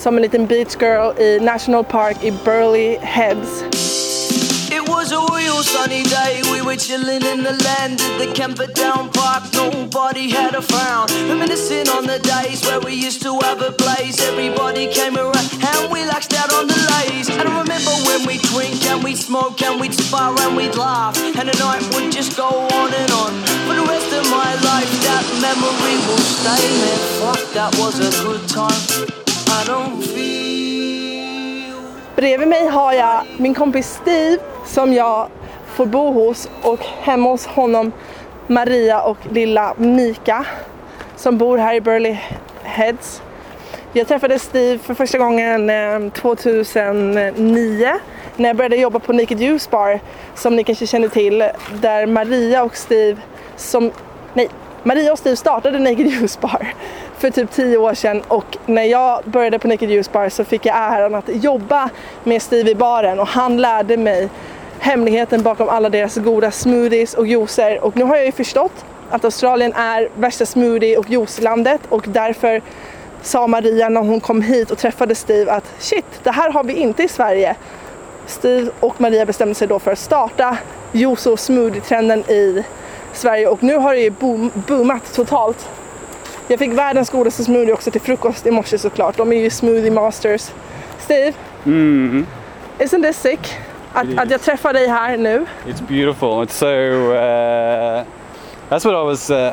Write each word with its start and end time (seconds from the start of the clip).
som 0.00 0.16
en 0.16 0.22
liten 0.22 0.46
beach 0.46 0.78
girl 0.78 1.12
i 1.18 1.38
National 1.40 1.84
Park 1.84 2.24
i 2.24 2.30
Burley 2.44 2.96
Heads. 3.02 3.62
It 4.72 4.88
was 4.88 5.12
a 5.12 5.20
real 5.36 5.62
sunny 5.62 6.02
day. 6.04 6.40
We 6.52 6.62
were 6.62 6.76
chilling 6.76 7.22
in 7.32 7.42
the 7.44 7.52
land 7.66 8.00
at 8.00 8.18
the 8.18 8.32
camper 8.32 8.66
down 8.66 9.10
park. 9.12 9.42
Nobody 9.52 10.30
had 10.30 10.54
a 10.54 10.62
frown. 10.62 11.06
Reminiscing 11.28 11.88
on 11.90 12.06
the 12.06 12.18
days 12.18 12.64
where 12.64 12.80
we 12.80 12.94
used 12.94 13.20
to 13.22 13.38
have 13.44 13.60
a 13.60 13.72
blaze. 13.72 14.18
Everybody 14.30 14.88
came 14.88 15.16
around 15.18 15.48
and 15.68 15.92
we 15.92 16.00
laxed 16.08 16.34
out 16.40 16.50
on 16.54 16.66
the 16.66 16.80
lays. 16.92 17.28
And 17.28 17.46
I 17.48 17.60
remember 17.60 17.92
when 18.08 18.26
we 18.26 18.38
drink 18.48 18.80
and 18.90 19.04
we 19.04 19.14
smoke 19.14 19.60
and 19.60 19.78
we'd 19.80 19.92
spar 19.92 20.32
and 20.40 20.56
we'd 20.56 20.76
laugh. 20.76 21.14
And 21.38 21.46
the 21.50 21.56
night 21.60 21.84
would 21.92 22.10
just 22.10 22.38
go 22.38 22.48
on 22.48 22.88
and 22.94 23.10
on. 23.22 23.32
For 23.66 23.74
the 23.76 23.84
rest 23.84 24.10
of 24.16 24.24
my 24.30 24.50
life, 24.70 24.90
that 25.04 25.24
memory 25.44 25.96
will 26.08 26.24
stay 26.40 26.64
there. 26.84 27.02
Fuck, 27.20 27.42
that 27.52 27.70
was 27.76 28.00
a 28.00 28.10
good 28.24 28.48
time. 28.48 29.29
Bredvid 32.16 32.48
mig 32.48 32.66
har 32.66 32.92
jag 32.92 33.22
min 33.36 33.54
kompis 33.54 34.00
Steve 34.02 34.38
som 34.66 34.92
jag 34.92 35.28
får 35.66 35.86
bo 35.86 36.12
hos 36.12 36.48
och 36.62 36.80
hemma 36.80 37.30
hos 37.30 37.46
honom 37.46 37.92
Maria 38.46 39.00
och 39.00 39.16
lilla 39.30 39.74
Mika 39.76 40.46
som 41.16 41.38
bor 41.38 41.58
här 41.58 41.74
i 41.74 41.80
Burley 41.80 42.16
Heads. 42.62 43.22
Jag 43.92 44.08
träffade 44.08 44.38
Steve 44.38 44.78
för 44.78 44.94
första 44.94 45.18
gången 45.18 45.70
ehm, 45.70 46.10
2009 46.10 47.92
när 48.36 48.48
jag 48.48 48.56
började 48.56 48.76
jobba 48.76 48.98
på 48.98 49.12
Naked 49.12 49.40
Juice 49.40 49.70
Bar 49.70 50.00
som 50.34 50.56
ni 50.56 50.64
kanske 50.64 50.86
känner 50.86 51.08
till 51.08 51.44
där 51.72 52.06
Maria 52.06 52.62
och 52.62 52.76
Steve 52.76 53.20
som, 53.56 53.90
nej, 54.34 54.48
Maria 54.82 55.12
och 55.12 55.18
Steve 55.18 55.36
startade 55.36 55.78
Naked 55.78 56.06
Juice 56.06 56.40
Bar 56.40 56.74
för 57.20 57.30
typ 57.30 57.50
tio 57.50 57.76
år 57.76 57.94
sedan 57.94 58.22
och 58.28 58.56
när 58.66 58.82
jag 58.82 59.24
började 59.24 59.58
på 59.58 59.68
Naked 59.68 59.90
Juice 59.90 60.12
Bar 60.12 60.28
så 60.28 60.44
fick 60.44 60.66
jag 60.66 60.76
äran 60.76 61.14
att 61.14 61.28
jobba 61.28 61.90
med 62.24 62.42
Steve 62.42 62.70
i 62.70 62.74
baren 62.74 63.20
och 63.20 63.26
han 63.26 63.56
lärde 63.56 63.96
mig 63.96 64.28
hemligheten 64.78 65.42
bakom 65.42 65.68
alla 65.68 65.88
deras 65.88 66.16
goda 66.16 66.50
smoothies 66.50 67.14
och 67.14 67.26
juicer 67.26 67.84
och 67.84 67.96
nu 67.96 68.04
har 68.04 68.16
jag 68.16 68.26
ju 68.26 68.32
förstått 68.32 68.84
att 69.10 69.24
Australien 69.24 69.72
är 69.72 70.08
värsta 70.14 70.46
smoothie 70.46 70.96
och 70.96 71.10
juicelandet 71.10 71.80
och 71.88 72.04
därför 72.08 72.62
sa 73.22 73.46
Maria 73.46 73.88
när 73.88 74.00
hon 74.00 74.20
kom 74.20 74.42
hit 74.42 74.70
och 74.70 74.78
träffade 74.78 75.14
Steve 75.14 75.52
att 75.52 75.64
shit, 75.78 76.04
det 76.22 76.30
här 76.30 76.52
har 76.52 76.64
vi 76.64 76.72
inte 76.72 77.02
i 77.02 77.08
Sverige. 77.08 77.56
Steve 78.26 78.70
och 78.80 79.00
Maria 79.00 79.26
bestämde 79.26 79.54
sig 79.54 79.68
då 79.68 79.78
för 79.78 79.92
att 79.92 79.98
starta 79.98 80.56
juice 80.92 81.26
och 81.26 81.40
smoothie-trenden 81.40 82.30
i 82.30 82.64
Sverige 83.12 83.48
och 83.48 83.62
nu 83.62 83.76
har 83.76 83.94
det 83.94 84.00
ju 84.00 84.10
boom, 84.10 84.50
boomat 84.54 85.14
totalt. 85.14 85.68
Jag 86.50 86.58
fick 86.58 86.72
världens 86.72 87.10
godaste 87.10 87.44
smoothie 87.44 87.72
också 87.72 87.90
till 87.90 88.00
frukost 88.00 88.46
i 88.46 88.50
morse 88.50 88.78
såklart. 88.78 89.16
De 89.16 89.32
är 89.32 89.36
ju 89.36 89.50
smoothie 89.50 89.90
masters. 89.90 90.50
Steve, 90.98 91.32
isn't 92.78 93.02
this 93.02 93.20
sick? 93.20 93.54
Att, 93.92 94.18
att 94.18 94.30
jag 94.30 94.40
träffar 94.40 94.72
dig 94.72 94.88
här 94.88 95.16
nu. 95.16 95.46
It's 95.66 95.88
beautiful. 95.88 96.28
It's 96.28 96.52
so. 96.52 96.66
Uh, 96.66 98.04
that's 98.68 98.84
what 98.84 98.94
I 98.94 99.06
was. 99.06 99.30
Uh, 99.30 99.52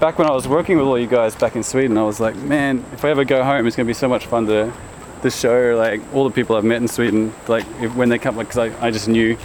back 0.00 0.18
when 0.18 0.28
I 0.28 0.30
was 0.30 0.46
working 0.46 0.78
with 0.78 0.86
all 0.86 0.98
you 0.98 1.08
guys 1.08 1.38
back 1.38 1.56
in 1.56 1.64
Sweden, 1.64 1.98
I 1.98 2.02
was 2.02 2.20
like, 2.20 2.36
man, 2.36 2.84
if 2.94 3.04
I 3.04 3.10
ever 3.10 3.24
go 3.24 3.42
home, 3.42 3.66
it's 3.66 3.76
going 3.76 3.86
to 3.86 3.90
be 3.90 3.98
so 3.98 4.08
much 4.08 4.26
fun 4.26 4.46
to, 4.46 4.72
to 5.22 5.30
show 5.30 5.76
like 5.76 6.00
all 6.14 6.30
the 6.30 6.34
people 6.34 6.56
I've 6.56 6.68
met 6.68 6.80
in 6.80 6.88
Sweden, 6.88 7.32
like 7.48 7.66
if, 7.82 7.96
when 7.96 8.08
they 8.08 8.18
come, 8.18 8.36
because 8.38 8.58
I, 8.58 8.86
I 8.86 8.92
just 8.92 9.08
knew 9.08 9.36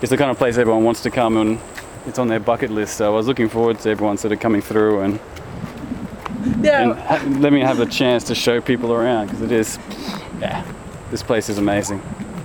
it's 0.00 0.10
the 0.10 0.16
kind 0.16 0.30
of 0.30 0.38
place 0.38 0.56
everyone 0.56 0.84
wants 0.84 1.02
to 1.02 1.10
come 1.10 1.36
and 1.36 1.58
it's 2.06 2.18
on 2.18 2.28
their 2.28 2.40
bucket 2.40 2.70
list. 2.70 2.96
So 2.96 3.04
I 3.12 3.16
was 3.16 3.26
looking 3.26 3.50
forward 3.50 3.78
to 3.80 3.90
everyone 3.90 4.16
sort 4.16 4.32
of 4.32 4.40
coming 4.40 4.62
through 4.62 5.00
and, 5.00 5.18
Yeah. 6.64 6.96
and 7.10 7.42
let 7.42 7.52
me 7.52 7.60
have 7.64 7.80
a 7.82 7.86
chance 7.86 8.24
to 8.26 8.34
show 8.34 8.60
people 8.60 8.92
around 8.92 9.26
because 9.26 9.44
it 9.46 9.52
is, 9.52 9.78
yeah, 10.40 10.62
this 11.10 11.22
place 11.22 11.52
is 11.52 11.58
amazing. 11.58 12.00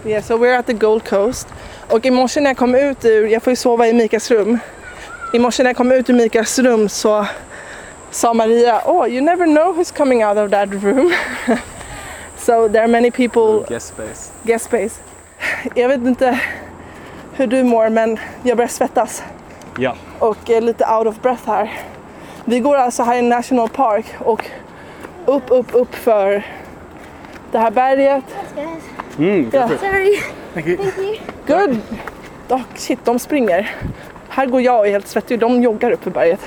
Yeah, 0.05 0.21
so 0.23 0.37
we're 0.37 0.53
at 0.59 0.65
the 0.65 0.73
Gold 0.73 1.03
Coast. 1.09 1.47
Och 1.89 2.05
i 2.05 2.11
morse 2.11 2.41
när 2.41 2.49
jag 2.49 2.57
kom 2.57 2.75
ut 2.75 3.05
ur, 3.05 3.27
jag 3.27 3.43
får 3.43 3.51
ju 3.51 3.55
sova 3.57 3.87
i 3.87 3.93
Mikas 3.93 4.31
rum. 4.31 4.59
I 5.33 5.39
morse 5.39 5.63
när 5.63 5.69
jag 5.69 5.77
kom 5.77 5.91
ut 5.91 6.09
ur 6.09 6.13
Mikas 6.13 6.59
rum 6.59 6.89
så 6.89 7.25
sa 8.11 8.33
Maria, 8.33 8.81
oh 8.85 9.07
you 9.09 9.21
never 9.21 9.45
know 9.45 9.73
who's 9.77 9.91
coming 9.97 10.23
out 10.25 10.37
of 10.37 10.51
that 10.51 10.69
room. 10.83 11.13
so 12.37 12.67
there 12.69 12.81
are 12.83 12.87
many 12.87 13.11
people, 13.11 13.65
Guest 13.69 13.87
space. 13.87 14.31
guest 14.43 14.65
space. 14.65 14.99
Jag 15.75 15.87
vet 15.89 16.01
inte 16.01 16.39
hur 17.33 17.47
du 17.47 17.63
mår 17.63 17.89
men 17.89 18.17
jag 18.43 18.57
börjar 18.57 18.69
svettas 18.69 19.23
Yeah. 19.79 19.95
och 20.19 20.49
är 20.49 20.61
lite 20.61 20.85
out 20.85 21.07
of 21.07 21.21
breath 21.21 21.47
här. 21.47 21.71
Vi 22.45 22.59
går 22.59 22.75
alltså 22.75 23.03
här 23.03 23.17
i 23.17 23.21
National 23.21 23.69
Park 23.69 24.05
och 24.19 24.45
upp, 25.25 25.43
upp, 25.47 25.67
upp 25.71 25.95
för 25.95 26.43
det 27.51 27.57
här 27.59 27.71
berget. 27.71 28.23
Mm, 29.17 29.49
Ja. 29.53 29.67
Sorry. 29.67 30.19
Good! 31.47 31.77
Oh, 32.49 32.61
shit, 32.75 33.05
de 33.05 33.19
springer. 33.19 33.75
Här 34.29 34.45
går 34.45 34.61
jag 34.61 34.79
och 34.79 34.87
är 34.87 34.91
helt 34.91 35.07
svettig. 35.07 35.39
De 35.39 35.61
joggar 35.61 35.91
upp 35.91 36.03
för 36.03 36.11
berget. 36.11 36.39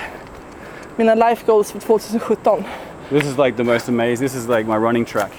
Mina 0.96 1.14
life 1.14 1.42
goals 1.46 1.72
för 1.72 1.78
2017. 1.80 2.64
This 3.08 3.24
is 3.24 3.38
like 3.38 3.56
the 3.56 3.64
most 3.64 3.88
amazing. 3.88 4.16
This 4.28 4.34
is 4.34 4.48
like 4.48 4.64
my 4.64 4.76
running 4.76 5.04
track. 5.04 5.30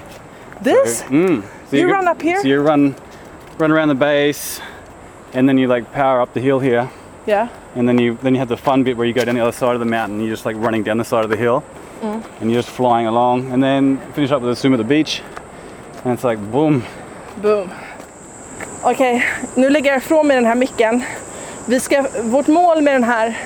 This? 0.64 1.06
Mm. 1.10 1.44
So 1.70 1.76
You 1.76 1.88
go- 1.88 1.94
run 1.96 2.08
up 2.08 2.22
here? 2.22 2.38
So 2.42 2.48
you 2.48 2.68
run, 2.70 2.96
run 3.58 3.72
around 3.72 3.90
the 3.90 3.96
base, 3.96 4.62
and 5.34 5.50
then 5.50 5.60
you 5.60 5.76
like 5.76 5.86
power 5.94 6.22
up 6.22 6.34
the 6.34 6.40
hill 6.40 6.60
here, 6.60 6.88
Yeah. 7.28 7.48
and 7.76 7.88
then 7.88 8.00
you 8.00 8.18
then 8.24 8.34
you 8.34 8.40
have 8.40 8.48
the 8.56 8.58
fun 8.58 8.84
bit 8.84 8.96
where 8.98 9.08
you 9.08 9.14
go 9.14 9.26
down 9.26 9.36
the 9.36 9.42
other 9.42 9.52
side 9.58 9.74
of 9.74 9.80
the 9.80 9.86
mountain. 9.98 10.20
You're 10.22 10.30
just 10.36 10.46
like 10.46 10.56
running 10.66 10.84
down 10.84 10.98
the 10.98 11.04
side 11.06 11.24
of 11.26 11.30
the 11.32 11.38
hill, 11.38 11.62
Mm. 12.02 12.22
and 12.42 12.52
you're 12.52 12.62
just 12.62 12.70
flying 12.76 13.08
along, 13.08 13.52
and 13.54 13.62
then 13.64 13.98
finish 14.14 14.32
up 14.32 14.42
with 14.42 14.52
a 14.52 14.56
swim 14.56 14.74
at 14.74 14.78
the 14.78 14.84
beach, 14.96 15.22
and 16.06 16.14
it's 16.18 16.24
like 16.30 16.42
boom. 16.52 16.84
Boom. 17.42 17.70
Okej, 18.84 19.26
nu 19.56 19.70
lägger 19.70 19.90
jag 19.92 19.98
ifrån 19.98 20.28
mig 20.28 20.36
den 20.36 20.46
här 20.46 20.56
micken. 20.56 21.04
Vi 21.66 21.80
ska, 21.80 22.06
vårt 22.24 22.48
mål 22.48 22.82
med 22.82 22.94
den 22.94 23.04
här 23.04 23.38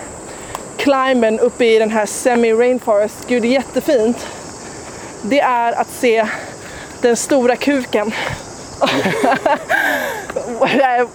climben 0.78 1.40
uppe 1.40 1.66
i 1.66 1.80
den 1.80 1.90
här 1.90 2.06
semi-rainforest, 2.06 3.28
gud 3.28 3.42
det 3.42 3.48
är 3.48 3.52
jättefint. 3.52 4.28
Det 5.24 5.40
är 5.40 5.74
att 5.82 5.90
se 5.90 6.28
den 7.02 7.16
stora 7.18 7.56
kuken. 7.56 8.12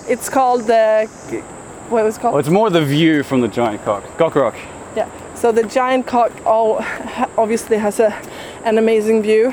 It's 0.09 0.29
called 0.31 0.67
the... 0.67 1.09
What 1.89 2.05
was 2.05 2.17
it 2.17 2.21
called? 2.21 2.35
Well, 2.35 2.41
it's 2.41 2.51
more 2.51 2.71
the 2.71 2.81
view 2.81 3.23
from 3.23 3.41
the 3.41 3.49
giant 3.49 3.85
cock, 3.85 4.03
cock 4.19 4.35
rock. 4.35 4.55
Yeah. 4.97 5.09
So 5.35 5.53
the 5.53 5.63
giant 5.63 6.07
cock 6.07 6.33
all, 6.45 6.85
obviously 7.37 7.77
has 7.77 8.01
a, 8.01 8.13
an 8.65 8.79
amazing 8.79 9.23
view. 9.23 9.53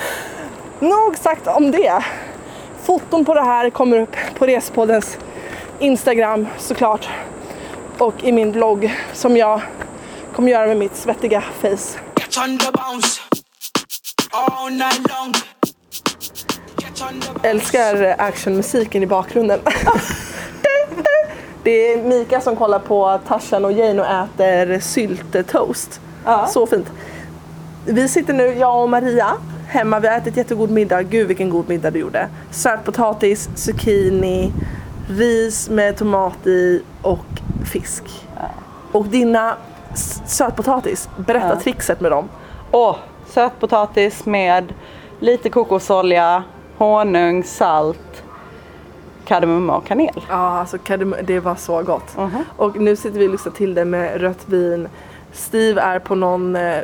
Nog 0.80 1.16
sagt 1.16 1.46
om 1.46 1.70
det. 1.70 2.04
Foton 2.82 3.24
på 3.24 3.34
det 3.34 3.42
här 3.42 3.70
kommer 3.70 3.98
upp 3.98 4.16
på 4.38 4.46
Respoddens 4.46 5.18
Instagram 5.78 6.46
såklart. 6.58 7.08
Och 7.98 8.24
i 8.24 8.32
min 8.32 8.52
blogg 8.52 8.94
som 9.12 9.36
jag 9.36 9.60
kommer 10.34 10.50
göra 10.50 10.66
med 10.66 10.76
mitt 10.76 10.96
svettiga 10.96 11.40
face. 11.40 11.98
Älskar 17.42 18.14
actionmusiken 18.18 19.02
i 19.02 19.06
bakgrunden. 19.06 19.60
Det 21.66 21.92
är 21.92 22.02
Mika 22.02 22.40
som 22.40 22.56
kollar 22.56 22.78
på 22.78 23.20
Tarzan 23.28 23.64
och 23.64 23.72
Jane 23.72 24.00
och 24.02 24.06
äter 24.06 24.80
syltetoast. 24.80 26.00
Så 26.48 26.66
fint. 26.66 26.92
Vi 27.86 28.08
sitter 28.08 28.32
nu, 28.34 28.54
jag 28.54 28.82
och 28.82 28.90
Maria, 28.90 29.26
hemma. 29.68 30.00
Vi 30.00 30.08
har 30.08 30.16
ätit 30.16 30.36
jättegod 30.36 30.70
middag. 30.70 31.02
Gud 31.02 31.28
vilken 31.28 31.50
god 31.50 31.68
middag 31.68 31.90
du 31.90 31.98
gjorde. 31.98 32.28
Sötpotatis, 32.50 33.48
zucchini, 33.54 34.52
ris 35.08 35.68
med 35.70 35.96
tomat 35.96 36.46
i 36.46 36.82
och 37.02 37.24
fisk. 37.72 38.04
Och 38.92 39.06
dina 39.06 39.56
sötpotatis, 40.26 41.08
berätta 41.16 41.48
Ja. 41.48 41.60
trixet 41.60 42.00
med 42.00 42.10
dem. 42.10 42.28
Åh, 42.70 42.96
sötpotatis 43.28 44.26
med 44.26 44.74
lite 45.20 45.50
kokosolja, 45.50 46.42
honung, 46.78 47.44
salt, 47.44 48.22
kardemumma 49.26 49.76
och 49.76 49.86
kanel. 49.86 50.24
Ja, 50.28 50.58
alltså 50.58 50.76
kardem- 50.78 51.16
det 51.24 51.40
var 51.40 51.54
så 51.54 51.82
gott. 51.82 52.16
Och 52.56 52.76
nu 52.76 52.96
sitter 52.96 53.18
vi 53.18 53.26
och 53.26 53.30
lyssnar 53.32 53.52
till 53.52 53.74
det 53.74 53.84
med 53.84 54.20
rött 54.20 54.42
vin. 54.46 54.88
Steve 55.32 55.80
är 55.80 55.98
på 55.98 56.14
någon 56.14 56.56
eh, 56.56 56.78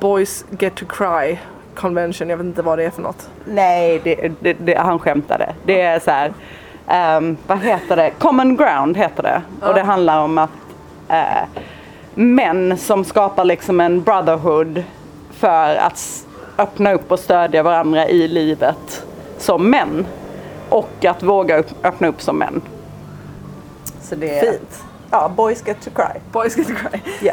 Boys 0.00 0.44
Get 0.58 0.74
to 0.74 0.84
Cry 0.88 1.38
convention, 1.74 2.28
jag 2.30 2.36
vet 2.36 2.46
inte 2.46 2.62
vad 2.62 2.78
det 2.78 2.84
är 2.84 2.90
för 2.90 3.02
något. 3.02 3.28
Nej, 3.44 4.00
det, 4.04 4.32
det, 4.40 4.52
det, 4.52 4.74
han 4.74 4.98
skämtade. 4.98 5.52
Det 5.64 5.80
är 5.80 5.98
så 6.00 6.10
här, 6.10 6.32
ehm, 6.86 7.36
vad 7.46 7.58
heter 7.58 7.96
det? 7.96 8.10
Common 8.10 8.56
ground 8.56 8.96
heter 8.96 9.22
det. 9.22 9.42
Och 9.66 9.74
det 9.74 9.82
handlar 9.82 10.20
om 10.24 10.38
att 10.38 10.50
eh, 11.08 11.42
män 12.14 12.78
som 12.78 13.04
skapar 13.04 13.44
liksom 13.44 13.80
en 13.80 14.02
brotherhood 14.02 14.82
för 15.30 15.76
att 15.76 16.26
öppna 16.58 16.92
upp 16.92 17.12
och 17.12 17.18
stödja 17.18 17.62
varandra 17.62 18.08
i 18.08 18.28
livet 18.28 19.06
som 19.38 19.70
män. 19.70 20.06
Och 20.72 21.04
att 21.04 21.22
våga 21.22 21.62
öppna 21.82 22.08
upp 22.08 22.22
som 22.22 22.38
män. 22.38 22.60
Så 24.00 24.14
det 24.14 24.38
är, 24.38 24.52
Fint. 24.52 24.82
Ja, 25.10 25.32
boys 25.36 25.66
get 25.66 25.80
to 25.80 25.90
cry. 25.90 26.20
Boys 26.32 26.56
get 26.56 26.66
to 26.68 26.74
cry. 26.74 27.00
Ja. 27.22 27.32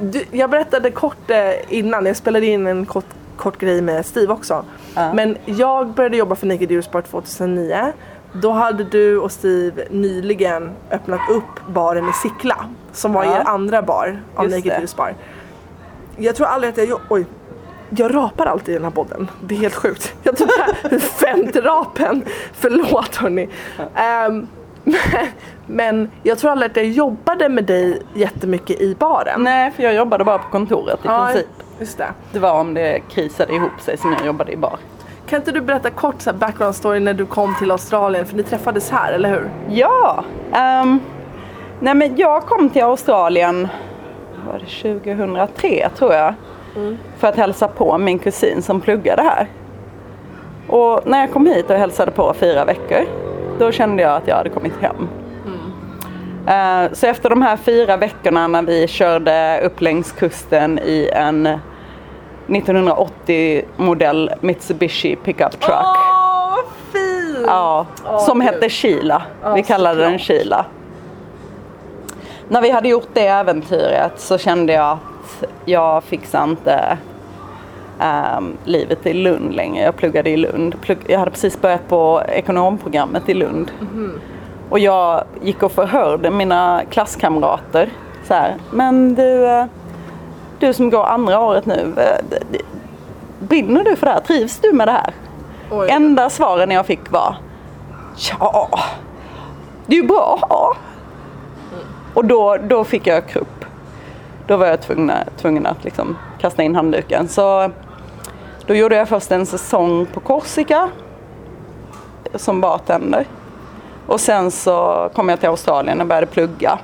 Du, 0.00 0.24
jag 0.30 0.50
berättade 0.50 0.90
kort 0.90 1.30
eh, 1.30 1.74
innan, 1.78 2.06
jag 2.06 2.16
spelade 2.16 2.46
in 2.46 2.66
en 2.66 2.86
kort, 2.86 3.04
kort 3.36 3.58
grej 3.58 3.80
med 3.82 4.06
Steve 4.06 4.32
också. 4.32 4.64
Men 4.94 5.36
jag 5.44 5.86
började 5.88 6.16
jobba 6.16 6.34
för 6.34 6.46
Naked 6.46 6.70
Eurosport 6.70 7.04
2009. 7.04 7.92
Då 8.32 8.50
hade 8.50 8.84
du 8.84 9.18
och 9.18 9.32
Steve 9.32 9.84
nyligen 9.90 10.70
öppnat 10.90 11.20
upp 11.30 11.66
baren 11.74 12.08
i 12.08 12.12
Sickla. 12.12 12.66
Som 12.92 13.12
var 13.12 13.24
Ja. 13.24 13.36
er 13.40 13.42
andra 13.46 13.82
bar 13.82 14.22
av 14.34 14.44
Just 14.44 14.56
Naked. 14.56 14.72
Eurosport. 14.78 15.10
Jag 16.16 16.36
tror 16.36 16.46
aldrig 16.46 16.72
att 16.78 16.88
jag... 16.88 17.00
Oj. 17.10 17.26
Jag 17.96 18.14
rapar 18.14 18.46
alltid 18.46 18.68
i 18.74 18.78
den 18.78 18.84
här 18.84 18.90
podden. 18.90 19.30
Det 19.40 19.54
är 19.54 19.58
helt 19.58 19.74
sjukt. 19.74 20.14
Jag 20.22 20.36
tror 20.36 20.48
det 20.88 20.94
är 20.94 20.98
femte 20.98 21.60
rapen. 21.60 22.24
Förlåt 22.52 23.16
hörni. 23.16 23.48
Ehm, 23.94 24.46
men, 24.84 24.96
men 25.66 26.10
jag 26.22 26.38
tror 26.38 26.50
aldrig 26.50 26.70
att 26.70 26.76
jag 26.76 26.86
jobbade 26.86 27.48
med 27.48 27.64
dig 27.64 28.02
jättemycket 28.14 28.80
i 28.80 28.94
baren. 28.94 29.42
Nej, 29.42 29.70
för 29.70 29.82
jag 29.82 29.94
jobbade 29.94 30.24
bara 30.24 30.38
på 30.38 30.50
kontoret 30.50 30.98
i 31.04 31.08
Ja, 31.08 31.26
princip. 31.26 31.46
Just 31.80 31.98
det. 31.98 32.08
Det 32.32 32.38
var 32.38 32.60
om 32.60 32.74
det 32.74 33.00
krisade 33.10 33.54
ihop 33.54 33.80
sig 33.80 33.96
som 33.96 34.12
jag 34.12 34.26
jobbade 34.26 34.52
i 34.52 34.56
bar. 34.56 34.78
Kan 35.26 35.36
inte 35.40 35.52
du 35.52 35.60
berätta 35.60 35.90
kort 35.90 36.20
så 36.22 36.32
background 36.32 36.74
story 36.74 37.00
när 37.00 37.14
du 37.14 37.26
kom 37.26 37.54
till 37.58 37.70
Australien? 37.70 38.26
För 38.26 38.36
ni 38.36 38.42
träffades 38.42 38.90
här, 38.90 39.12
eller 39.12 39.28
hur? 39.30 39.50
Ja, 39.68 40.24
ehm, 40.52 41.00
nej 41.80 41.94
men 41.94 42.16
jag 42.16 42.42
kom 42.42 42.70
till 42.70 42.82
Australien 42.82 43.68
var 44.46 44.58
det 44.58 45.00
2003 45.00 45.88
tror 45.96 46.12
jag. 46.14 46.34
För 47.18 47.28
att 47.28 47.36
hälsa 47.36 47.68
på 47.68 47.98
min 47.98 48.18
kusin 48.18 48.62
som 48.62 48.80
pluggade 48.80 49.22
här. 49.22 49.46
Och 50.68 51.00
när 51.06 51.20
jag 51.20 51.32
kom 51.32 51.46
hit 51.46 51.70
och 51.70 51.76
hälsade 51.76 52.10
på 52.10 52.34
fyra 52.34 52.64
veckor, 52.64 53.04
då 53.58 53.72
kände 53.72 54.02
jag 54.02 54.16
att 54.16 54.28
jag 54.28 54.36
hade 54.36 54.50
kommit 54.50 54.72
hem. 54.80 55.08
Eh, 56.46 56.92
så 56.92 57.06
efter 57.06 57.30
de 57.30 57.42
här 57.42 57.56
fyra 57.56 57.96
veckorna 57.96 58.46
när 58.46 58.62
vi 58.62 58.88
körde 58.88 59.60
upp 59.64 59.80
längs 59.80 60.12
kusten 60.12 60.78
i 60.78 61.10
en 61.12 61.46
1980 61.46 63.64
modell 63.76 64.30
Mitsubishi 64.40 65.16
pickup 65.16 65.60
truck. 65.60 65.70
Åh, 65.70 66.50
vad 66.50 66.64
fint! 66.92 67.46
Ja, 67.46 67.86
som 68.26 68.40
gud. 68.40 68.48
hette 68.48 68.68
Kila. 68.68 69.22
vi 69.54 69.62
kallade 69.62 70.00
den. 70.00 70.18
Kila. 70.18 70.66
När 72.54 72.60
vi 72.60 72.70
hade 72.70 72.88
gjort 72.88 73.08
det 73.12 73.26
äventyret 73.26 74.12
så 74.20 74.38
kände 74.38 74.72
jag 74.72 74.90
att 74.92 75.44
jag 75.64 76.04
fixar 76.04 76.44
inte 76.44 76.98
ehm, 78.00 78.56
livet 78.64 79.06
i 79.06 79.12
Lund 79.12 79.54
längre. 79.54 79.84
Jag 79.84 79.96
pluggade 79.96 80.30
i 80.30 80.36
Lund. 80.36 80.74
Plugg- 80.74 81.06
jag 81.06 81.18
hade 81.18 81.30
precis 81.30 81.60
börjat 81.60 81.88
på 81.88 82.22
ekonomprogrammet 82.28 83.28
i 83.28 83.34
Lund. 83.34 83.70
Och 84.70 84.78
jag 84.78 85.24
gick 85.42 85.62
och 85.62 85.72
förhörde 85.72 86.30
mina 86.30 86.82
klasskamrater. 86.90 87.90
Så 88.28 88.34
här, 88.34 88.54
men 88.70 89.14
du, 89.14 89.46
eh, 89.46 89.64
du 90.58 90.72
som 90.72 90.90
går 90.90 91.04
andra 91.04 91.40
året 91.40 91.66
nu, 91.66 91.94
eh, 91.96 92.58
brinner 93.38 93.84
du 93.84 93.96
för 93.96 94.06
det 94.06 94.12
här? 94.12 94.20
Trivs 94.20 94.58
du 94.58 94.72
med 94.72 94.88
det 94.88 94.92
här? 94.92 95.14
Oj. 95.70 95.88
Enda 95.90 96.30
svaren 96.30 96.70
jag 96.70 96.86
fick 96.86 97.10
var 97.10 97.36
Ja, 98.30 98.68
det 99.86 99.96
är 99.96 100.00
ju 100.02 100.06
bra. 100.08 100.38
Och 102.14 102.24
då, 102.24 102.56
då 102.56 102.84
fick 102.84 103.06
jag 103.06 103.28
krupp. 103.28 103.64
Då 104.46 104.56
var 104.56 104.66
jag 104.66 104.80
tvungen, 104.80 105.18
tvungen 105.36 105.66
att 105.66 105.84
liksom 105.84 106.16
kasta 106.40 106.62
in 106.62 106.76
handduken. 106.76 107.28
Så 107.28 107.70
då 108.66 108.74
gjorde 108.74 108.96
jag 108.96 109.08
först 109.08 109.32
en 109.32 109.46
säsong 109.46 110.06
på 110.06 110.20
Korsika 110.20 110.88
som 112.34 112.60
bartender. 112.60 113.26
Och 114.06 114.20
sen 114.20 114.50
så 114.50 115.08
kom 115.14 115.28
jag 115.28 115.40
till 115.40 115.48
Australien 115.48 116.00
och 116.00 116.06
började 116.06 116.26
plugga. 116.26 116.78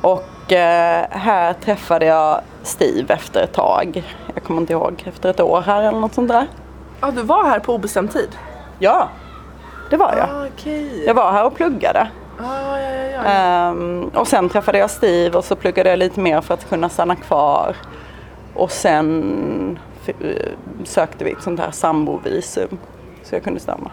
Och 0.00 0.52
eh, 0.52 1.06
här 1.10 1.52
träffade 1.52 2.06
jag 2.06 2.40
Steve 2.62 3.14
efter 3.14 3.42
ett 3.42 3.52
tag. 3.52 4.04
Jag 4.34 4.42
kommer 4.44 4.60
inte 4.60 4.72
ihåg, 4.72 5.04
efter 5.06 5.30
ett 5.30 5.40
år 5.40 5.60
här 5.60 5.82
eller 5.82 6.00
något 6.00 6.14
sånt 6.14 6.28
där. 6.28 6.46
Ja, 7.00 7.10
du 7.10 7.22
var 7.22 7.44
här 7.44 7.58
på 7.58 7.74
obestämd 7.74 8.12
tid? 8.12 8.36
Ja, 8.78 9.08
det 9.90 9.96
var 9.96 10.14
jag. 10.16 10.28
Ah, 10.30 10.46
Okej. 10.54 11.04
Jag 11.06 11.14
var 11.14 11.32
här 11.32 11.46
och 11.46 11.54
pluggade. 11.54 12.08
Ah, 12.38 12.80
ja, 12.80 12.80
ja, 12.80 13.04
ja. 13.04 13.24
Ehm, 13.24 14.10
och 14.14 14.28
sen 14.28 14.48
träffade 14.48 14.78
jag 14.78 14.90
Steve 14.90 15.38
och 15.38 15.44
så 15.44 15.56
pluggade 15.56 15.90
jag 15.90 15.98
lite 15.98 16.20
mer 16.20 16.40
för 16.40 16.54
att 16.54 16.68
kunna 16.68 16.88
stanna 16.88 17.16
kvar. 17.16 17.76
Och 18.54 18.70
sen 18.70 19.78
eh, 20.06 20.36
sökte 20.84 21.24
vi 21.24 21.30
ett 21.30 21.42
sånt 21.42 21.60
här 21.60 21.70
sambovisum 21.70 22.78
så 23.22 23.34
jag 23.34 23.44
kunde 23.44 23.60
stanna. 23.60 23.90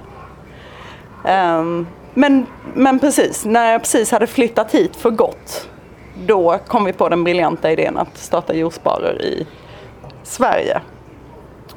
Um, 1.59 1.87
men, 2.13 2.45
men 2.73 2.99
precis, 2.99 3.45
när 3.45 3.71
jag 3.71 3.81
precis 3.81 4.11
hade 4.11 4.27
flyttat 4.27 4.71
hit 4.71 4.95
för 4.95 5.09
gott 5.09 5.69
då 6.15 6.59
kom 6.67 6.85
vi 6.85 6.93
på 6.93 7.09
den 7.09 7.23
briljanta 7.23 7.71
idén 7.71 7.97
att 7.97 8.17
starta 8.17 8.53
Jordsparare 8.53 9.23
i 9.23 9.47
Sverige. 10.23 10.81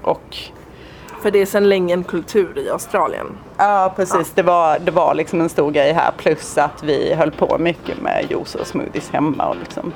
Och 0.03 0.37
för 1.27 1.31
det 1.31 1.43
är 1.43 1.47
sedan 1.47 1.69
länge 1.69 1.95
en 1.95 2.05
kultur 2.05 2.59
i 2.59 2.71
Australien. 2.71 3.27
Ja 3.57 3.93
precis, 3.97 4.33
Det, 4.35 4.43
var, 4.43 4.79
det 4.79 4.91
var 4.91 5.15
liksom 5.15 5.41
en 5.41 5.49
stor 5.49 5.71
grej 5.71 5.93
här 5.93 6.13
plus 6.17 6.59
att 6.59 6.83
vi 6.83 7.15
höll 7.15 7.31
på 7.31 7.59
mycket 7.59 8.01
med 8.01 8.27
juice 8.31 8.55
och 8.55 8.67
smoothies 8.67 9.11
hemma 9.11 9.49
och 9.49 9.57
liksom 9.57 9.93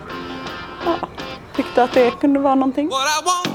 ja, 0.84 1.08
tyckte 1.56 1.82
att 1.82 1.92
det 1.92 2.10
kunde 2.10 2.40
vara 2.40 2.54
någonting. 2.54 2.88
What 2.88 2.98
I 2.98 3.24
want, 3.24 3.50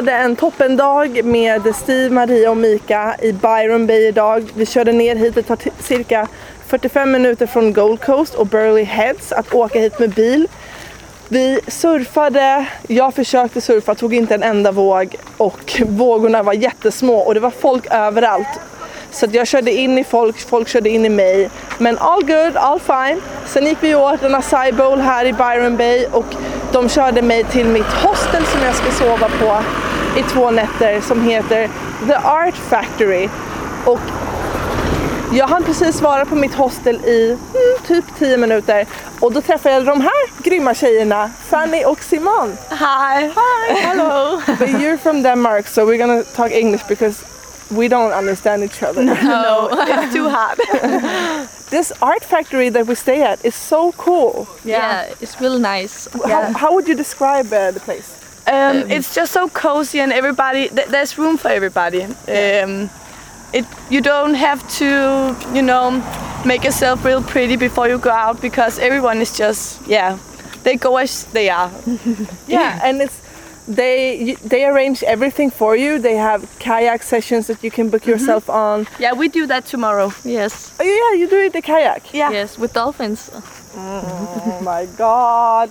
hade 0.00 0.12
en 0.12 0.36
toppendag 0.36 1.24
med 1.24 1.76
Steve, 1.76 2.14
Maria 2.14 2.50
och 2.50 2.56
Mika 2.56 3.16
i 3.22 3.32
Byron 3.32 3.86
Bay 3.86 4.06
idag. 4.06 4.50
Vi 4.54 4.66
körde 4.66 4.92
ner 4.92 5.16
hit, 5.16 5.34
det 5.34 5.42
tar 5.42 5.58
cirka 5.82 6.28
45 6.66 7.10
minuter 7.12 7.46
från 7.46 7.72
Gold 7.72 8.00
Coast 8.00 8.34
och 8.34 8.46
Burley 8.46 8.84
Heads 8.84 9.32
att 9.32 9.54
åka 9.54 9.78
hit 9.78 9.98
med 9.98 10.10
bil. 10.10 10.48
Vi 11.28 11.60
surfade, 11.66 12.66
jag 12.88 13.14
försökte 13.14 13.60
surfa, 13.60 13.94
tog 13.94 14.14
inte 14.14 14.34
en 14.34 14.42
enda 14.42 14.72
våg 14.72 15.16
och 15.36 15.82
vågorna 15.86 16.42
var 16.42 16.52
jättesmå 16.52 17.16
och 17.16 17.34
det 17.34 17.40
var 17.40 17.50
folk 17.50 17.86
överallt. 17.90 18.60
Så 19.10 19.26
att 19.26 19.34
jag 19.34 19.46
körde 19.46 19.72
in 19.72 19.98
i 19.98 20.04
folk, 20.04 20.38
folk 20.38 20.68
körde 20.68 20.90
in 20.90 21.04
i 21.04 21.08
mig. 21.08 21.50
Men 21.78 21.98
all 21.98 22.24
good, 22.24 22.56
all 22.56 22.80
fine. 22.80 23.20
Sen 23.46 23.66
gick 23.66 23.78
vi 23.80 23.94
åt 23.94 24.22
en 24.22 24.34
acai 24.34 24.72
bowl 24.72 25.00
här 25.00 25.24
i 25.24 25.32
Byron 25.32 25.76
Bay 25.76 26.06
och 26.12 26.34
de 26.72 26.88
körde 26.88 27.22
mig 27.22 27.44
till 27.44 27.66
mitt 27.66 27.92
hostel 28.02 28.44
som 28.44 28.62
jag 28.62 28.74
ska 28.74 28.90
sova 28.90 29.28
på 29.40 29.62
i 30.16 30.22
två 30.22 30.50
nätter 30.50 31.00
som 31.00 31.22
heter 31.22 31.68
The 32.06 32.14
Art 32.14 32.54
Factory. 32.54 33.28
Och 33.84 34.00
jag 35.32 35.46
hann 35.46 35.64
precis 35.64 35.96
svara 35.96 36.24
på 36.24 36.34
mitt 36.34 36.54
hostel 36.54 36.96
i 37.04 37.26
mm, 37.30 37.86
typ 37.86 38.04
10 38.18 38.36
minuter 38.36 38.86
och 39.20 39.32
då 39.32 39.40
träffade 39.40 39.74
jag 39.74 39.84
de 39.84 40.00
här 40.00 40.42
grymma 40.42 40.74
tjejerna, 40.74 41.30
Fanny 41.48 41.84
och 41.84 42.02
Simon. 42.02 42.56
Hi. 42.70 43.30
Hi, 43.34 43.74
hello. 43.74 44.40
But 44.58 44.68
you're 44.68 44.98
from 44.98 45.22
Denmark 45.22 45.66
so 45.66 45.86
we're 45.86 45.98
gonna 45.98 46.22
talk 46.22 46.52
English 46.52 46.88
because 46.88 47.24
we 47.68 47.88
don't 47.88 48.12
understand 48.12 48.64
each 48.64 48.82
other. 48.82 49.02
No, 49.02 49.68
it's 49.88 50.14
too 50.14 50.28
hard. 50.28 50.58
This 51.70 51.92
art 52.02 52.24
factory 52.24 52.70
that 52.70 52.86
we 52.86 52.94
stay 52.94 53.22
at 53.22 53.44
is 53.44 53.54
so 53.54 53.92
cool. 53.92 54.48
yeah. 54.64 55.04
it's 55.20 55.40
really 55.40 55.60
nice. 55.60 56.08
How, 56.26 56.52
how 56.52 56.74
would 56.74 56.88
you 56.88 56.96
describe 56.96 57.52
uh, 57.52 57.70
the 57.70 57.80
place? 57.80 58.19
Um, 58.50 58.90
it's 58.90 59.14
just 59.14 59.32
so 59.32 59.48
cozy 59.48 60.00
and 60.00 60.12
everybody. 60.12 60.68
Th- 60.68 60.88
there's 60.88 61.16
room 61.18 61.36
for 61.38 61.48
everybody. 61.50 62.02
Um, 62.04 62.90
it 63.52 63.64
you 63.90 64.00
don't 64.00 64.34
have 64.34 64.60
to 64.78 65.34
you 65.54 65.62
know 65.62 65.90
make 66.44 66.64
yourself 66.64 67.04
real 67.04 67.22
pretty 67.22 67.56
before 67.56 67.88
you 67.88 67.98
go 67.98 68.10
out 68.10 68.40
because 68.40 68.78
everyone 68.78 69.20
is 69.22 69.36
just 69.38 69.80
yeah 69.86 70.18
they 70.62 70.76
go 70.76 70.96
as 70.96 71.24
they 71.32 71.48
are. 71.50 71.70
Yeah, 72.48 72.80
and 72.82 73.00
it's 73.02 73.20
they 73.68 74.34
they 74.48 74.64
arrange 74.66 75.02
everything 75.06 75.50
for 75.50 75.76
you. 75.76 75.98
They 76.00 76.16
have 76.16 76.42
kayak 76.58 77.02
sessions 77.02 77.46
that 77.46 77.62
you 77.62 77.70
can 77.70 77.88
book 77.90 78.06
yourself 78.06 78.48
on. 78.50 78.86
Yeah, 78.98 79.12
we 79.14 79.28
do 79.28 79.46
that 79.46 79.64
tomorrow. 79.66 80.12
Yes. 80.24 80.72
Oh 80.80 80.84
yeah, 80.84 81.18
you 81.20 81.28
do 81.28 81.38
it 81.38 81.52
the 81.52 81.62
kayak. 81.62 82.12
Yeah. 82.12 82.32
Yes, 82.32 82.58
with 82.58 82.72
dolphins. 82.72 83.30
Oh 83.76 84.58
my 84.64 84.86
god. 84.98 85.70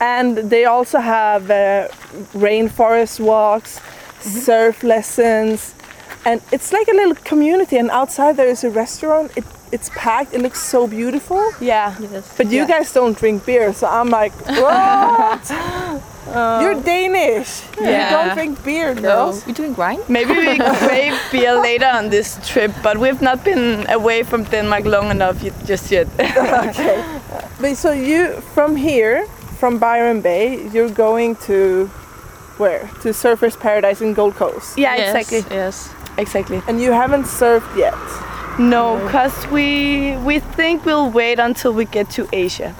And 0.00 0.36
they 0.50 0.64
also 0.64 0.98
have 0.98 1.50
uh, 1.50 1.88
rainforest 2.34 3.20
walks, 3.20 3.80
surf 4.20 4.82
lessons, 4.82 5.74
and 6.24 6.40
it's 6.52 6.72
like 6.72 6.88
a 6.88 6.94
little 6.94 7.14
community. 7.24 7.78
And 7.78 7.90
outside 7.90 8.36
there 8.36 8.48
is 8.48 8.64
a 8.64 8.70
restaurant. 8.70 9.30
It, 9.36 9.44
it's 9.72 9.90
packed. 9.90 10.32
It 10.34 10.40
looks 10.40 10.60
so 10.60 10.86
beautiful. 10.86 11.42
Yeah. 11.60 11.94
Yes. 12.00 12.34
But 12.36 12.46
you 12.50 12.66
guys 12.66 12.92
don't 12.92 13.18
drink 13.18 13.44
beer, 13.44 13.72
so 13.74 13.86
I'm 13.86 14.08
like, 14.08 14.32
what? 14.46 15.50
You're 16.62 16.80
Danish. 16.82 17.62
Yeah. 17.80 18.04
You 18.04 18.16
don't 18.26 18.34
drink 18.36 18.64
beer, 18.64 18.94
No, 18.94 19.00
girls. 19.00 19.46
we 19.46 19.52
doing 19.52 19.72
grind? 19.74 20.02
Maybe 20.08 20.32
we 20.34 20.58
crave 20.86 21.18
beer 21.32 21.54
later 21.60 21.86
on 21.86 22.10
this 22.10 22.38
trip, 22.46 22.70
but 22.82 22.98
we've 22.98 23.22
not 23.22 23.44
been 23.44 23.86
away 23.90 24.22
from 24.24 24.44
Denmark 24.44 24.84
long 24.84 25.10
enough 25.10 25.42
just 25.66 25.90
yet. 25.90 26.06
okay. 26.20 27.02
But 27.60 27.76
so 27.76 27.92
you 27.92 28.40
from 28.54 28.76
here, 28.76 29.26
from 29.58 29.78
Byron 29.78 30.20
Bay, 30.20 30.68
you're 30.72 30.90
going 30.90 31.36
to 31.46 31.86
where? 32.58 32.80
To 33.02 33.08
Surfers 33.10 33.58
Paradise 33.58 34.00
in 34.00 34.14
Gold 34.14 34.34
Coast. 34.34 34.76
yeah, 34.78 34.96
Yes, 34.96 35.14
exactly. 35.14 35.56
Yes. 35.56 35.94
Exactly. 36.16 36.60
And 36.66 36.80
you 36.80 36.92
haven't 36.92 37.24
surfed 37.24 37.76
yet. 37.76 37.94
No, 38.58 38.96
because 39.06 39.46
we 39.52 40.16
we 40.28 40.40
think 40.56 40.84
we'll 40.84 41.10
wait 41.10 41.38
until 41.38 41.72
we 41.72 41.84
get 41.84 42.10
to 42.16 42.26
Asia. 42.32 42.74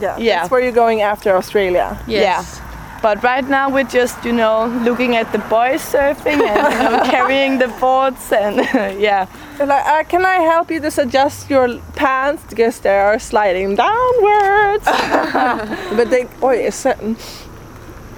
Yeah. 0.00 0.16
Yeah. 0.18 0.38
That's 0.38 0.50
where 0.52 0.60
you're 0.60 0.80
going 0.84 1.00
after 1.02 1.34
Australia. 1.36 1.98
Yes. 2.06 2.22
Yeah. 2.22 2.64
But 3.02 3.22
right 3.24 3.46
now 3.48 3.68
we're 3.70 3.90
just, 4.00 4.24
you 4.24 4.32
know, 4.32 4.66
looking 4.84 5.16
at 5.16 5.30
the 5.32 5.38
boys 5.50 5.82
surfing 5.82 6.40
and 6.52 6.72
you 6.72 6.78
know, 6.82 7.02
carrying 7.10 7.58
the 7.58 7.68
boards 7.80 8.32
and 8.32 8.56
yeah. 9.00 9.26
Like, 9.58 9.86
uh, 9.86 10.04
can 10.04 10.24
I 10.24 10.36
help 10.36 10.70
you 10.70 10.80
just 10.80 10.98
adjust 10.98 11.50
your 11.50 11.78
pants 11.96 12.44
because 12.48 12.78
they 12.80 12.96
are 12.96 13.18
sliding 13.18 13.74
downwards? 13.74 14.84
but 15.96 16.10
they, 16.10 16.28
oh, 16.40 16.50
it's 16.50 16.76
certain. 16.76 17.16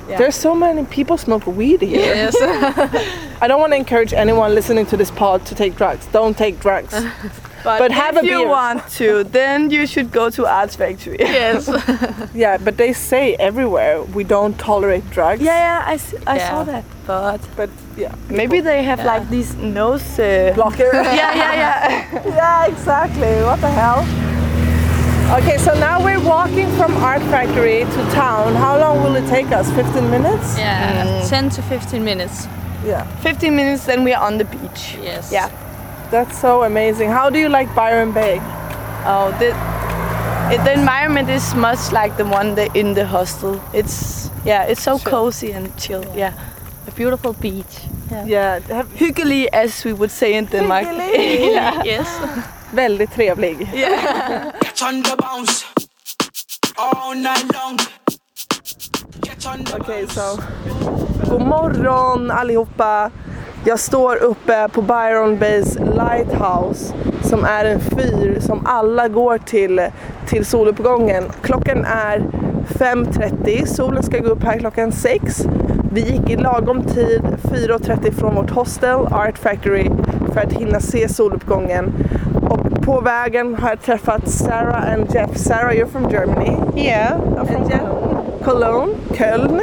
There's 0.06 0.34
so 0.34 0.54
many 0.54 0.84
people 0.86 1.16
smoke 1.16 1.46
weed 1.46 1.82
here. 1.82 2.00
Yes. 2.00 2.36
I 3.40 3.46
don't 3.46 3.60
want 3.60 3.72
to 3.72 3.76
encourage 3.76 4.12
anyone 4.12 4.54
listening 4.54 4.86
to 4.86 4.96
this 4.96 5.10
pod 5.10 5.46
to 5.46 5.54
take 5.54 5.76
drugs. 5.76 6.06
Don't 6.06 6.36
take 6.36 6.60
drugs. 6.60 6.94
But, 7.62 7.78
But 7.78 7.90
have 7.92 8.16
if 8.16 8.22
a 8.22 8.26
you 8.26 8.38
beer. 8.38 8.48
want 8.48 8.88
to, 8.98 9.24
then 9.24 9.70
you 9.70 9.86
should 9.86 10.10
go 10.10 10.30
to 10.30 10.46
Arts 10.46 10.76
Factory. 10.76 11.16
yes. 11.20 11.68
yeah, 12.34 12.56
but 12.56 12.76
they 12.76 12.92
say 12.94 13.34
everywhere 13.36 14.02
we 14.02 14.24
don't 14.24 14.56
tolerate 14.58 15.08
drugs. 15.10 15.42
Yeah, 15.42 15.56
yeah, 15.58 15.84
I, 15.92 15.94
s- 15.94 16.14
I 16.26 16.36
Yeah. 16.36 16.50
saw 16.50 16.64
that. 16.64 16.84
But 17.06 17.40
But 17.56 17.70
yeah, 17.96 18.14
maybe 18.30 18.60
they 18.60 18.82
have 18.84 19.00
Yeah. 19.00 19.12
like 19.14 19.28
these 19.30 19.54
nose. 19.56 20.18
Uh, 20.18 20.52
blocker. 20.54 20.90
yeah, 20.94 21.34
yeah, 21.34 21.54
yeah. 21.54 22.34
yeah, 22.36 22.66
exactly. 22.66 23.42
What 23.44 23.60
the 23.60 23.70
hell? 23.70 24.04
Okay, 25.38 25.58
so 25.58 25.72
now 25.78 26.02
we're 26.02 26.18
walking 26.24 26.68
from 26.76 26.96
Art 27.04 27.22
Factory 27.30 27.84
to 27.84 28.00
town. 28.12 28.54
How 28.56 28.78
long 28.78 29.02
will 29.04 29.14
it 29.16 29.26
take 29.28 29.52
us? 29.52 29.70
15 29.72 30.10
minutes? 30.10 30.58
Yeah. 30.58 31.24
10 31.28 31.50
to 31.50 31.62
15 31.62 32.02
minutes. 32.04 32.46
Yeah. 32.84 33.04
15 33.22 33.54
minutes, 33.54 33.84
then 33.86 34.02
we're 34.02 34.18
on 34.18 34.38
the 34.38 34.44
beach. 34.44 34.96
Yes. 35.02 35.30
Yeah. 35.32 35.48
That's 36.10 36.40
so 36.40 36.64
amazing. 36.64 37.10
How 37.10 37.30
do 37.30 37.38
you 37.38 37.48
like 37.48 37.72
Byron 37.74 38.12
Bay? 38.12 38.38
Oh, 39.06 39.30
the 39.38 39.54
it, 40.52 40.64
the 40.64 40.72
environment 40.72 41.28
is 41.28 41.54
much 41.54 41.92
like 41.92 42.16
the 42.16 42.24
one 42.24 42.56
that 42.56 42.74
in 42.74 42.94
the 42.94 43.06
hostel. 43.06 43.60
It's 43.72 44.28
yeah, 44.44 44.64
it's 44.64 44.82
so 44.82 44.98
cozy 44.98 45.52
and 45.52 45.70
chill. 45.78 46.04
Yeah, 46.16 46.32
A 46.88 46.90
beautiful 46.90 47.32
beach. 47.32 47.86
Yeah, 48.26 48.58
have, 48.68 48.90
hyggelig 48.92 49.48
as 49.52 49.84
we 49.84 49.92
would 49.92 50.10
say 50.10 50.34
in 50.34 50.46
Denmark. 50.46 50.84
Hyggelig. 50.86 51.52
yeah. 51.54 51.82
Yes. 51.84 52.08
väldigt 52.74 53.14
trevlig. 53.14 53.58
Get 53.58 54.82
on 54.82 55.02
the 55.02 55.16
bounce 55.16 55.64
all 56.76 57.14
night 57.14 57.52
long. 57.54 57.78
Get 59.20 59.46
on 59.46 59.64
the 59.64 59.76
Okej, 59.76 60.06
så. 60.08 60.38
God 61.28 61.42
morgon 61.42 62.30
allihopa. 62.30 63.10
Jag 63.64 63.78
står 63.78 64.16
uppe 64.16 64.68
på 64.72 64.82
Byron 64.82 65.38
Bays 65.38 65.78
Lighthouse 65.78 66.94
som 67.22 67.44
är 67.44 67.64
en 67.64 67.80
fyr 67.80 68.40
som 68.40 68.66
alla 68.66 69.08
går 69.08 69.38
till, 69.38 69.80
till 70.28 70.44
soluppgången. 70.44 71.24
Klockan 71.42 71.84
är 71.84 72.18
5.30, 72.68 73.66
solen 73.66 74.02
ska 74.02 74.18
gå 74.18 74.28
upp 74.28 74.42
här 74.42 74.58
klockan 74.58 74.92
6. 74.92 75.46
Vi 75.92 76.00
gick 76.00 76.30
i 76.30 76.36
lagom 76.36 76.82
tid, 76.82 77.22
4.30 77.42 78.12
från 78.12 78.34
vårt 78.34 78.50
hostel, 78.50 78.98
Art 79.10 79.38
Factory, 79.38 79.90
för 80.32 80.40
att 80.40 80.52
hinna 80.52 80.80
se 80.80 81.08
soluppgången. 81.08 81.92
Och 82.50 82.82
på 82.82 83.00
vägen 83.00 83.54
har 83.54 83.68
jag 83.68 83.82
träffat 83.82 84.28
Sarah 84.28 84.92
and 84.92 85.14
Jeff. 85.14 85.36
Sarah, 85.36 85.72
you're 85.72 85.92
from 85.92 86.10
Germany. 86.10 86.56
Yeah, 86.76 87.18
I'm 87.18 87.46
from 87.46 87.70
Jeff, 87.70 87.82
Cologne, 88.44 88.94
Köln. 89.14 89.60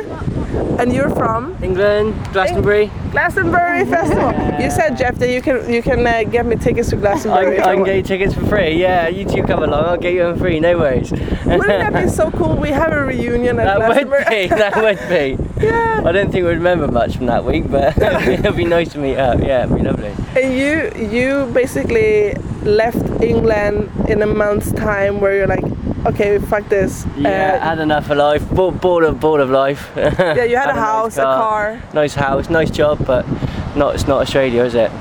And 0.79 0.93
you're 0.93 1.10
from 1.10 1.57
England, 1.63 2.13
Glastonbury. 2.34 2.91
Glastonbury 3.12 3.86
Festival. 3.86 4.31
You 4.62 4.69
said 4.69 4.98
Jeff 4.98 5.15
that 5.15 5.29
you 5.31 5.41
can 5.41 5.72
you 5.72 5.81
can 5.81 6.05
uh, 6.05 6.24
get 6.24 6.46
me 6.46 6.55
tickets 6.55 6.89
to 6.91 6.98
I, 6.98 7.00
Glastonbury. 7.00 7.60
I 7.60 7.75
can 7.75 7.84
get 7.84 7.96
you 7.96 8.03
tickets 8.03 8.34
for 8.34 8.46
free. 8.46 8.79
Yeah, 8.79 9.07
you 9.07 9.25
two 9.25 9.43
come 9.43 9.63
along. 9.63 9.86
I'll 9.86 9.98
get 9.98 10.13
you 10.13 10.24
them 10.24 10.38
free. 10.38 10.60
No 10.60 10.77
worries. 10.77 11.12
Wouldn't 11.12 11.65
that 11.67 11.93
be 11.93 12.07
so 12.22 12.29
cool? 12.31 12.55
We 12.55 12.69
have 12.69 12.91
a 12.93 13.03
reunion 13.05 13.60
at 13.60 13.65
that 13.65 13.89
would 13.89 14.07
Glastonbury. 14.07 14.48
be. 14.48 14.48
That 14.48 14.75
would 14.75 15.10
be. 15.10 15.43
yeah. 15.65 16.03
I 16.05 16.12
don't 16.12 16.31
think 16.31 16.46
we'd 16.46 16.55
remember 16.55 16.88
much 16.88 17.17
from 17.17 17.25
that 17.27 17.43
week, 17.43 17.69
but 17.69 17.98
it'll 18.01 18.53
be 18.53 18.65
nice 18.65 18.91
to 18.93 19.00
meet 19.00 19.17
up. 19.17 19.39
Yeah, 19.39 19.65
it'd 19.65 19.75
be 19.75 19.81
lovely. 19.84 20.13
And 20.36 20.53
you 20.55 21.10
you 21.10 21.51
basically 21.53 22.34
left 22.63 23.22
England 23.24 23.89
in 24.10 24.22
a 24.22 24.27
month's 24.27 24.72
time, 24.74 25.22
where 25.22 25.36
you're 25.36 25.48
like, 25.48 25.63
okay, 26.09 26.39
fuck 26.39 26.67
this. 26.69 27.05
Yeah, 27.17 27.29
Uh, 27.61 27.69
had 27.69 27.79
enough 27.79 28.09
of 28.09 28.17
life. 28.17 28.43
Bored, 28.49 28.79
bored 28.81 29.03
of 29.03 29.19
bored 29.19 29.41
of 29.41 29.49
life. 29.49 29.89
yeah, 29.97 30.43
you 30.43 30.57
had, 30.57 30.69
a 30.69 30.73
nice 30.73 30.85
house, 30.89 31.17
a 31.17 31.23
car, 31.23 31.81
Nice 31.93 32.15
house, 32.15 32.49
nice 32.49 32.71
job, 32.71 32.97
but 33.05 33.25
not. 33.75 33.95
It's 33.95 34.07
not 34.07 34.21
Australia, 34.21 34.63
is 34.63 34.75
it? 34.75 34.91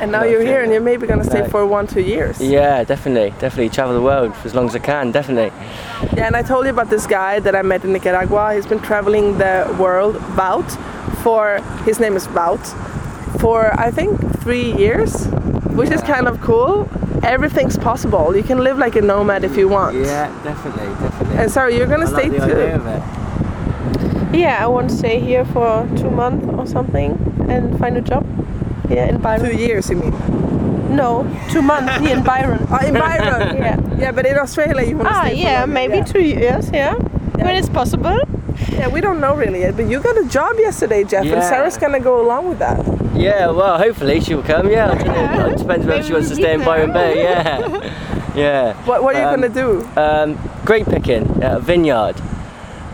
and 0.00 0.12
now 0.12 0.20
No, 0.22 0.28
you're 0.30 0.42
here, 0.52 0.62
and 0.62 0.70
you're 0.72 0.80
maybe 0.92 1.06
gonna 1.08 1.24
stay 1.24 1.40
No. 1.42 1.48
for 1.48 1.66
one, 1.66 1.86
two 1.88 2.00
years. 2.00 2.40
Yeah, 2.40 2.84
definitely, 2.84 3.30
definitely 3.40 3.68
travel 3.68 3.94
the 3.94 4.02
world 4.10 4.32
for 4.36 4.46
as 4.48 4.54
long 4.54 4.66
as 4.66 4.74
I 4.76 4.78
can. 4.78 5.10
Definitely. 5.12 5.50
Yeah, 6.16 6.26
and 6.28 6.36
I 6.36 6.42
told 6.42 6.64
you 6.66 6.70
about 6.70 6.88
this 6.88 7.06
guy 7.06 7.40
that 7.40 7.54
I 7.56 7.62
met 7.62 7.84
in 7.84 7.92
Nicaragua. 7.92 8.54
He's 8.54 8.66
been 8.72 8.80
traveling 8.90 9.38
the 9.38 9.54
world, 9.78 10.14
Wout, 10.38 10.70
for 11.24 11.60
his 11.84 11.98
name 11.98 12.14
is 12.16 12.28
Wout, 12.28 12.64
for 13.40 13.58
I 13.86 13.90
think 13.90 14.10
three 14.42 14.72
years, 14.84 15.26
which 15.78 15.90
is 15.90 16.00
kind 16.02 16.28
of 16.28 16.40
cool. 16.40 16.86
Everything's 17.28 17.76
possible. 17.76 18.34
You 18.34 18.42
can 18.42 18.58
live 18.64 18.78
like 18.78 18.96
a 18.96 19.02
nomad 19.02 19.44
if 19.44 19.56
you 19.56 19.68
want. 19.68 19.94
Yeah, 19.96 20.28
definitely, 20.42 20.86
definitely. 21.04 21.36
And 21.36 21.50
sorry, 21.50 21.76
you're 21.76 21.86
gonna 21.86 22.06
I 22.06 22.12
stay 22.16 22.28
like 22.30 22.40
the 22.40 22.46
too. 22.46 22.52
idea 22.52 22.76
of 22.76 22.86
it. 22.86 24.38
Yeah, 24.38 24.64
I 24.64 24.66
want 24.66 24.88
to 24.90 24.96
stay 24.96 25.20
here 25.20 25.44
for 25.44 25.86
two 25.96 26.10
months 26.10 26.46
or 26.58 26.66
something 26.66 27.10
and 27.50 27.78
find 27.78 27.96
a 27.96 28.00
job. 28.00 28.24
Yeah, 28.88 29.06
in 29.08 29.18
Byron. 29.20 29.50
Two 29.50 29.56
years, 29.56 29.90
you 29.90 29.96
mean? 29.96 30.14
No, 30.96 31.24
two 31.50 31.60
months 31.60 31.96
here 31.98 32.16
in 32.16 32.22
Byron. 32.24 32.66
Oh, 32.70 32.78
in 32.86 32.94
Byron. 32.94 33.56
yeah. 33.64 33.78
Yeah, 33.98 34.12
but 34.12 34.24
in 34.24 34.38
Australia 34.38 34.86
you 34.88 34.96
want 34.96 35.08
to 35.08 35.14
Ah, 35.14 35.24
stay. 35.26 35.34
for 35.36 35.42
yeah, 35.42 35.60
longer, 35.60 35.72
maybe 35.74 35.96
yeah. 35.98 36.04
two 36.04 36.22
years. 36.22 36.70
Yeah, 36.72 36.94
when 37.44 37.56
it's 37.56 37.68
possible. 37.68 38.18
Yeah, 38.70 38.88
we 38.88 39.00
don't 39.00 39.20
know 39.20 39.34
really 39.34 39.60
yet, 39.60 39.76
but 39.76 39.86
you 39.88 40.00
got 40.00 40.16
a 40.18 40.24
job 40.28 40.56
yesterday, 40.58 41.04
Jeff, 41.04 41.24
and 41.24 41.42
Sarah's 41.42 41.76
gonna 41.78 42.00
go 42.00 42.20
along 42.20 42.48
with 42.48 42.58
that. 42.60 42.84
Yeah, 43.14 43.50
well, 43.50 43.78
hopefully 43.78 44.20
she'll 44.20 44.42
come. 44.42 44.70
Yeah, 44.70 44.90
I. 44.92 45.48
It 45.52 45.58
depends 45.58 45.86
whether 45.86 46.02
she 46.02 46.12
wants 46.12 46.28
to 46.28 46.34
stay 46.36 46.54
in 46.54 46.64
Byron 46.64 46.92
Bay. 46.92 47.22
Yeah, 47.22 48.32
yeah. 48.36 48.74
What, 48.84 49.02
what 49.02 49.16
are 49.16 49.20
you 49.22 49.26
Um, 49.28 49.40
gonna 49.40 49.48
do? 49.48 49.88
Um, 49.96 50.38
grape 50.64 50.86
picking 50.86 51.42
at 51.42 51.56
a 51.56 51.60
vineyard. 51.60 52.14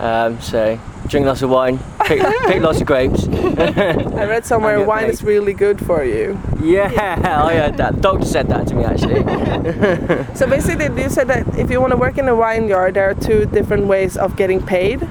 Um, 0.01 0.41
so 0.41 0.79
drink 1.09 1.27
lots 1.27 1.43
of 1.43 1.51
wine, 1.51 1.79
pick, 2.07 2.21
pick 2.47 2.63
lots 2.63 2.81
of 2.81 2.87
grapes. 2.87 3.29
I 3.29 4.25
read 4.27 4.47
somewhere 4.47 4.83
wine 4.85 5.05
paid. 5.05 5.11
is 5.11 5.23
really 5.23 5.53
good 5.53 5.85
for 5.85 6.03
you. 6.05 6.39
yeah, 6.63 7.19
I 7.45 7.55
heard 7.57 7.77
that. 7.77 8.01
Doctor 8.01 8.25
said 8.25 8.49
that 8.49 8.67
to 8.69 8.75
me 8.75 8.85
actually. 8.85 9.23
So 10.35 10.47
basically, 10.47 11.03
you 11.03 11.11
said 11.11 11.29
that 11.29 11.59
if 11.59 11.71
you 11.71 11.81
want 11.81 11.91
to 11.93 11.97
work 11.99 12.17
in 12.19 12.29
a 12.29 12.35
vineyard, 12.35 12.95
there 12.95 13.11
are 13.11 13.15
two 13.15 13.45
different 13.47 13.87
ways 13.87 14.17
of 14.17 14.37
getting 14.37 14.65
paid. 14.65 15.07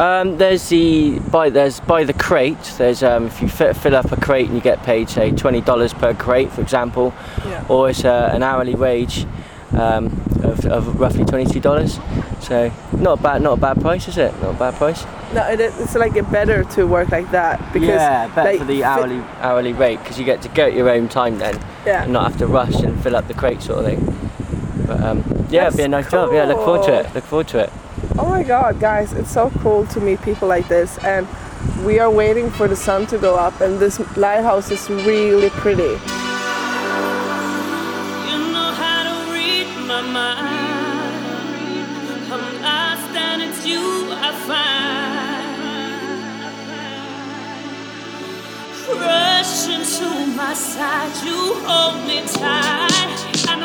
Um, 0.00 0.38
there's 0.38 0.66
the 0.70 1.18
by 1.30 1.50
there's 1.50 1.78
by 1.80 2.04
the 2.04 2.14
crate. 2.14 2.62
There's 2.78 3.02
um, 3.02 3.26
if 3.26 3.42
you 3.42 3.48
fi- 3.48 3.74
fill 3.74 3.94
up 3.94 4.10
a 4.10 4.16
crate 4.16 4.46
and 4.46 4.54
you 4.54 4.62
get 4.62 4.82
paid 4.82 5.10
say 5.10 5.30
twenty 5.30 5.60
dollars 5.60 5.92
per 5.92 6.14
crate, 6.14 6.50
for 6.50 6.62
example, 6.62 7.12
Yeah. 7.44 7.66
or 7.68 7.90
it's 7.90 8.02
uh, 8.04 8.30
an 8.32 8.42
hourly 8.42 8.74
wage 8.74 9.26
um, 9.72 10.06
of, 10.42 10.64
of 10.64 10.98
roughly 10.98 11.26
twenty 11.26 11.44
two 11.52 11.60
dollars. 11.60 11.98
So 12.40 12.72
not 12.96 13.18
a 13.18 13.22
bad 13.22 13.42
not 13.42 13.58
a 13.58 13.60
bad 13.60 13.78
price, 13.82 14.08
is 14.08 14.16
it? 14.16 14.32
Not 14.40 14.54
a 14.54 14.58
bad 14.58 14.74
price. 14.76 15.04
No, 15.34 15.46
it, 15.46 15.60
it's 15.60 15.94
like 15.94 16.16
a 16.16 16.22
better 16.22 16.64
to 16.76 16.86
work 16.86 17.10
like 17.10 17.30
that 17.32 17.58
because 17.74 17.88
yeah, 17.88 18.26
better 18.28 18.50
like, 18.52 18.58
for 18.60 18.64
the 18.64 18.82
hourly 18.84 19.20
hourly 19.42 19.74
rate 19.74 19.98
because 19.98 20.18
you 20.18 20.24
get 20.24 20.40
to 20.42 20.48
go 20.48 20.64
at 20.64 20.72
your 20.72 20.88
own 20.88 21.10
time 21.10 21.36
then 21.38 21.60
Yeah. 21.84 22.04
and 22.04 22.12
not 22.14 22.30
have 22.30 22.38
to 22.38 22.46
rush 22.46 22.76
and 22.80 22.98
fill 23.02 23.16
up 23.16 23.28
the 23.28 23.34
crate 23.34 23.60
sort 23.60 23.80
of 23.80 23.84
thing. 23.84 24.86
But 24.86 25.02
um, 25.02 25.46
yeah, 25.50 25.66
it'd 25.66 25.76
be 25.76 25.82
a 25.82 25.88
nice 25.88 26.10
job. 26.10 26.32
Yeah, 26.32 26.46
look 26.46 26.64
forward 26.64 26.86
to 26.86 27.00
it. 27.00 27.14
Look 27.14 27.24
forward 27.24 27.48
to 27.48 27.58
it. 27.58 27.70
Oh 28.20 28.28
my 28.28 28.42
god, 28.42 28.78
guys, 28.78 29.14
it's 29.14 29.30
so 29.30 29.48
cool 29.62 29.86
to 29.86 29.98
meet 29.98 30.20
people 30.20 30.46
like 30.46 30.68
this. 30.68 30.98
And 30.98 31.26
we 31.86 31.98
are 31.98 32.10
waiting 32.10 32.50
for 32.50 32.68
the 32.68 32.76
sun 32.76 33.06
to 33.06 33.16
go 33.16 33.34
up, 33.34 33.62
and 33.62 33.78
this 33.78 33.98
lighthouse 34.14 34.70
is 34.70 34.90
really 34.90 35.48
pretty. 35.48 35.96
Rush 49.00 49.68
into 49.68 50.26
my 50.36 50.52
side, 50.52 51.24
you 51.24 51.54
hold 51.64 52.06
me 52.06 52.20
tight. 52.26 53.16
I 53.48 53.56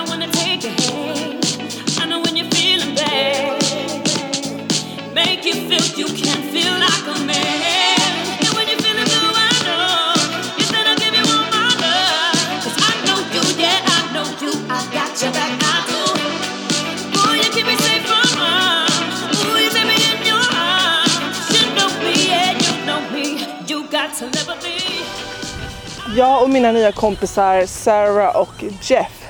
Jag 26.16 26.44
och 26.44 26.50
mina 26.50 26.72
nya 26.72 26.92
kompisar 26.92 27.66
Sarah 27.66 28.36
och 28.36 28.64
Jeff, 28.82 29.28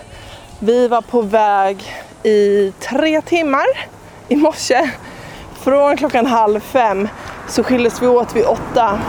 vi 0.59 0.87
var 0.87 1.01
på 1.01 1.21
väg 1.21 1.83
i 2.23 2.71
tre 2.79 3.21
timmar 3.21 3.65
i 4.27 4.35
morse. 4.35 4.89
Från 5.65 5.97
klockan 5.97 6.25
halv 6.25 6.59
fem 6.59 7.07
så 7.47 7.63
skildes 7.63 8.01
vi 8.01 8.07
åt 8.07 8.35
vid 8.35 8.45
åtta. 8.45 8.99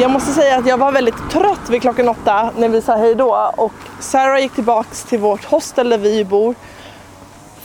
Jag 0.00 0.10
måste 0.10 0.32
säga 0.32 0.58
att 0.58 0.66
jag 0.66 0.78
var 0.78 0.92
väldigt 0.92 1.30
trött 1.30 1.70
vid 1.70 1.82
klockan 1.82 2.08
åtta 2.08 2.50
när 2.56 2.68
vi 2.68 2.82
sa 2.82 2.96
hej 2.96 3.14
då 3.14 3.52
och 3.56 3.72
Sarah 4.00 4.40
gick 4.40 4.52
tillbaks 4.52 5.04
till 5.04 5.18
vårt 5.18 5.44
hostel 5.44 5.88
där 5.88 5.98
vi 5.98 6.24
bor 6.24 6.54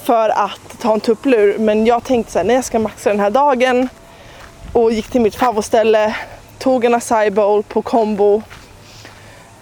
för 0.04 0.30
att 0.30 0.80
ta 0.82 0.94
en 0.94 1.00
tupplur. 1.00 1.58
Men 1.58 1.86
jag 1.86 2.04
tänkte 2.04 2.32
så 2.32 2.40
här, 2.40 2.46
nej 2.46 2.56
jag 2.56 2.66
ska 2.66 2.80
maxa 2.80 3.10
den 3.10 3.20
här 3.20 3.30
dagen 3.30 3.90
och 4.74 4.92
gick 4.92 5.08
till 5.08 5.22
mitt 5.22 5.36
favoritställe, 5.36 6.16
tog 6.60 6.86
en 6.86 6.96
acai 6.96 7.32
bowl 7.32 7.64
på 7.64 7.82
Combo. 7.82 8.42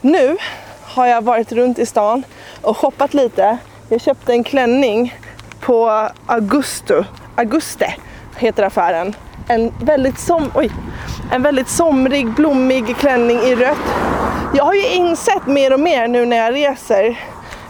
nu 0.02 0.38
har 0.84 1.06
jag 1.06 1.22
varit 1.22 1.52
runt 1.52 1.80
i 1.80 1.86
stan 1.86 2.24
och 2.62 2.78
shoppat 2.78 3.14
lite. 3.14 3.58
Jag 3.90 4.02
köpte 4.02 4.32
en 4.34 4.44
klänning 4.44 5.20
på 5.60 6.10
Augusto, 6.28 7.04
Auguste 7.36 7.96
heter 8.38 8.64
affären. 8.64 9.16
En 9.48 9.74
väldigt, 9.80 10.20
som, 10.20 10.52
oj, 10.54 10.72
en 11.32 11.42
väldigt 11.42 11.70
somrig, 11.70 12.32
blommig 12.32 12.98
klänning 12.98 13.38
i 13.38 13.56
rött. 13.56 13.96
Jag 14.54 14.64
har 14.64 14.74
ju 14.74 14.88
insett 14.88 15.48
mer 15.48 15.74
och 15.74 15.80
mer 15.80 16.08
nu 16.08 16.26
när 16.26 16.38
jag 16.38 16.54
reser 16.54 17.20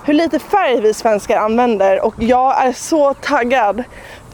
hur 0.05 0.13
lite 0.13 0.39
färg 0.39 0.81
vi 0.81 0.93
svenskar 0.93 1.38
använder 1.38 2.05
och 2.05 2.13
jag 2.17 2.65
är 2.65 2.74
så 2.74 3.13
taggad 3.13 3.84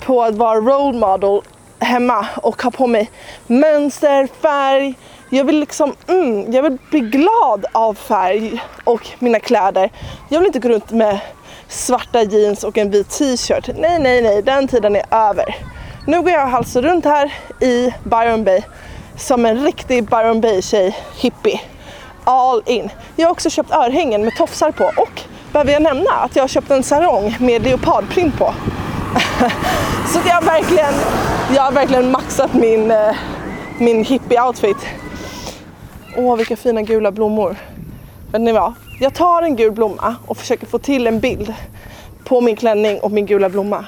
på 0.06 0.24
att 0.24 0.36
vara 0.36 0.60
role 0.60 0.98
model 0.98 1.42
hemma 1.80 2.28
och 2.36 2.64
ha 2.64 2.72
på 2.72 2.88
mig 2.88 3.12
mönster, 3.48 4.28
färg. 4.42 4.94
Jag 5.30 5.46
vill 5.46 5.60
liksom, 5.60 5.96
mm, 6.08 6.52
jag 6.52 6.64
vill 6.64 6.78
bli 6.90 7.00
glad 7.00 7.66
av 7.72 7.94
färg 7.94 8.64
och 8.84 9.08
mina 9.20 9.40
kläder. 9.40 9.92
Jag 10.30 10.40
vill 10.40 10.48
inte 10.48 10.60
gå 10.60 10.70
runt 10.70 10.92
med 10.92 11.20
svarta 11.68 12.24
jeans 12.24 12.64
och 12.64 12.78
en 12.78 12.92
vit 12.92 13.10
t-shirt. 13.10 13.70
Nej, 13.78 14.00
nej, 14.00 14.22
nej, 14.22 14.42
den 14.42 14.68
tiden 14.68 14.96
är 14.96 15.06
över. 15.12 15.56
Nu 16.06 16.22
går 16.22 16.32
jag 16.32 16.54
alltså 16.54 16.82
runt 16.82 17.06
här 17.06 17.34
i 17.60 17.94
Byron 18.04 18.44
Bay 18.44 18.62
som 19.18 19.46
en 19.46 19.64
riktig 19.64 20.04
Byron 20.04 20.42
Bay-tjej, 20.42 20.98
hippie. 21.16 21.62
All 22.24 22.62
in. 22.66 22.90
Jag 23.16 23.28
har 23.28 23.32
också 23.32 23.50
köpt 23.50 23.72
örhängen 23.72 24.26
med 24.26 24.36
tofsar 24.36 24.72
på 24.72 24.84
och 24.86 25.22
behöver 25.52 25.72
jag 25.72 25.82
nämna 25.82 26.12
att 26.12 26.36
jag 26.36 26.44
har 26.44 26.48
köpt 26.48 26.72
en 26.72 26.84
sarong 26.84 27.36
med 27.40 27.64
leopardprint 27.64 28.38
på. 28.38 28.46
Så 30.14 30.20
jag 30.28 30.36
har 30.36 30.42
verkligen, 30.42 30.94
jag 31.56 31.64
har 31.64 31.72
verkligen 31.72 32.12
maxat 32.12 32.54
min, 32.54 32.92
eh, 32.92 33.16
min 33.80 34.06
hippie-outfit. 34.06 34.78
Åh, 36.18 36.36
vilka 36.36 36.56
fina 36.56 36.82
gula 36.82 37.12
blommor. 37.12 37.56
Vet 38.32 38.42
ni 38.42 38.52
vad? 38.52 38.74
Jag 39.00 39.14
tar 39.14 39.42
en 39.42 39.56
gul 39.56 39.72
blomma 39.72 40.16
och 40.28 40.38
försöker 40.38 40.68
få 40.68 40.78
till 40.78 41.08
en 41.08 41.20
bild 41.20 41.54
på 42.24 42.42
min 42.42 42.56
klänning 42.56 43.00
och 43.00 43.12
min 43.12 43.26
gula 43.26 43.50
blomma. 43.50 43.86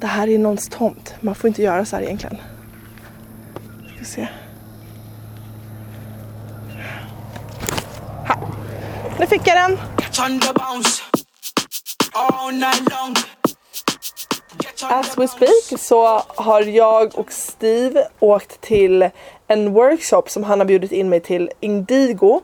Det 0.00 0.06
här 0.06 0.28
är 0.28 0.38
någons 0.38 0.68
tomt. 0.68 1.14
Man 1.20 1.34
får 1.34 1.48
inte 1.48 1.62
göra 1.62 1.84
så 1.84 1.96
här 1.96 2.02
egentligen. 2.02 2.36
Ska 3.96 4.04
se. 4.04 4.28
Här. 8.24 8.38
Nu 9.18 9.26
fick 9.26 9.46
jag 9.46 9.56
den. 9.56 9.78
As 14.82 15.18
we 15.18 15.28
speak 15.28 15.80
så 15.80 16.22
har 16.26 16.62
jag 16.62 17.18
och 17.18 17.32
Steve 17.32 18.08
åkt 18.20 18.60
till 18.60 19.10
en 19.46 19.72
workshop 19.72 20.22
som 20.26 20.44
han 20.44 20.60
har 20.60 20.66
bjudit 20.66 20.92
in 20.92 21.08
mig 21.08 21.20
till, 21.20 21.50
Indigo. 21.60 22.40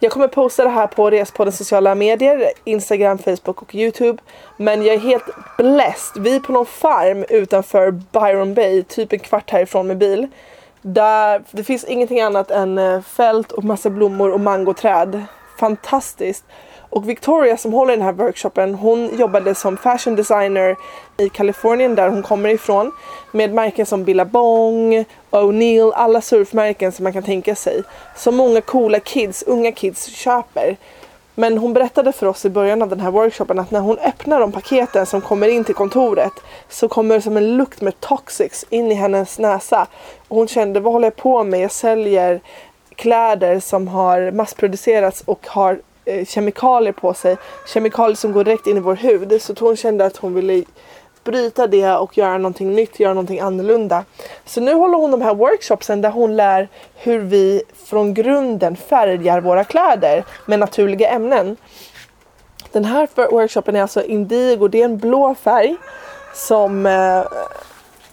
Jag 0.00 0.12
kommer 0.12 0.28
posta 0.28 0.64
det 0.64 0.70
här 0.70 0.86
på 0.86 1.10
Respoddens 1.10 1.58
sociala 1.58 1.94
medier, 1.94 2.50
Instagram, 2.64 3.18
Facebook 3.18 3.62
och 3.62 3.74
Youtube. 3.74 4.22
Men 4.56 4.82
jag 4.82 4.94
är 4.94 4.98
helt 4.98 5.24
blessed. 5.56 6.22
Vi 6.22 6.36
är 6.36 6.40
på 6.40 6.52
någon 6.52 6.66
farm 6.66 7.24
utanför 7.28 7.90
Byron 7.90 8.54
Bay, 8.54 8.82
typ 8.82 9.12
en 9.12 9.18
kvart 9.18 9.50
härifrån 9.50 9.86
med 9.86 9.98
bil. 9.98 10.28
Där 10.82 11.42
det 11.50 11.64
finns 11.64 11.84
ingenting 11.84 12.20
annat 12.20 12.50
än 12.50 12.78
eh, 12.78 13.02
fält 13.02 13.52
och 13.52 13.64
massa 13.64 13.90
blommor 13.90 14.30
och 14.30 14.40
mangoträd. 14.40 15.24
Fantastiskt. 15.60 16.44
Och 16.90 17.08
Victoria 17.08 17.56
som 17.56 17.72
håller 17.72 17.96
den 17.96 18.04
här 18.04 18.12
workshopen, 18.12 18.74
hon 18.74 19.18
jobbade 19.18 19.54
som 19.54 19.76
fashion 19.76 20.16
designer 20.16 20.76
i 21.16 21.28
Kalifornien 21.28 21.94
där 21.94 22.08
hon 22.08 22.22
kommer 22.22 22.48
ifrån. 22.48 22.92
Med 23.32 23.54
märken 23.54 23.86
som 23.86 24.04
Billabong, 24.04 25.04
O'Neill, 25.30 25.92
alla 25.94 26.20
surfmärken 26.20 26.92
som 26.92 27.04
man 27.04 27.12
kan 27.12 27.22
tänka 27.22 27.54
sig. 27.54 27.82
Som 28.16 28.36
många 28.36 28.60
coola 28.60 29.00
kids, 29.00 29.42
unga 29.42 29.72
kids 29.72 30.06
köper. 30.06 30.76
Men 31.34 31.58
hon 31.58 31.72
berättade 31.72 32.12
för 32.12 32.26
oss 32.26 32.44
i 32.44 32.50
början 32.50 32.82
av 32.82 32.88
den 32.88 33.00
här 33.00 33.10
workshopen 33.10 33.58
att 33.58 33.70
när 33.70 33.80
hon 33.80 33.98
öppnar 33.98 34.40
de 34.40 34.52
paketen 34.52 35.06
som 35.06 35.20
kommer 35.20 35.48
in 35.48 35.64
till 35.64 35.74
kontoret 35.74 36.32
så 36.68 36.88
kommer 36.88 37.14
det 37.14 37.20
som 37.20 37.36
en 37.36 37.56
lukt 37.56 37.80
med 37.80 38.00
toxics 38.00 38.64
in 38.70 38.92
i 38.92 38.94
hennes 38.94 39.38
näsa. 39.38 39.86
Och 40.28 40.36
hon 40.36 40.48
kände, 40.48 40.80
vad 40.80 40.92
håller 40.92 41.06
jag 41.06 41.16
på 41.16 41.44
med? 41.44 41.60
Jag 41.60 41.72
säljer 41.72 42.40
kläder 42.94 43.60
som 43.60 43.88
har 43.88 44.30
massproducerats 44.30 45.22
och 45.26 45.46
har 45.46 45.80
Eh, 46.08 46.24
kemikalier 46.24 46.92
på 46.92 47.14
sig. 47.14 47.36
Kemikalier 47.66 48.16
som 48.16 48.32
går 48.32 48.44
direkt 48.44 48.66
in 48.66 48.76
i 48.76 48.80
vår 48.80 48.94
hud. 48.94 49.42
Så 49.42 49.54
hon 49.60 49.76
kände 49.76 50.04
att 50.04 50.16
hon 50.16 50.34
ville 50.34 50.64
bryta 51.24 51.66
det 51.66 51.96
och 51.96 52.18
göra 52.18 52.38
någonting 52.38 52.74
nytt, 52.74 53.00
göra 53.00 53.14
någonting 53.14 53.40
annorlunda. 53.40 54.04
Så 54.44 54.60
nu 54.60 54.74
håller 54.74 54.98
hon 54.98 55.10
de 55.10 55.22
här 55.22 55.34
workshopsen 55.34 56.00
där 56.00 56.10
hon 56.10 56.36
lär 56.36 56.68
hur 56.94 57.18
vi 57.18 57.62
från 57.86 58.14
grunden 58.14 58.76
färgar 58.76 59.40
våra 59.40 59.64
kläder 59.64 60.24
med 60.46 60.58
naturliga 60.58 61.08
ämnen. 61.08 61.56
Den 62.72 62.84
här 62.84 63.08
workshopen 63.30 63.76
är 63.76 63.82
alltså 63.82 64.04
indigo, 64.04 64.68
det 64.68 64.80
är 64.80 64.84
en 64.84 64.98
blå 64.98 65.34
färg 65.34 65.76
som 66.34 66.86
eh, 66.86 67.22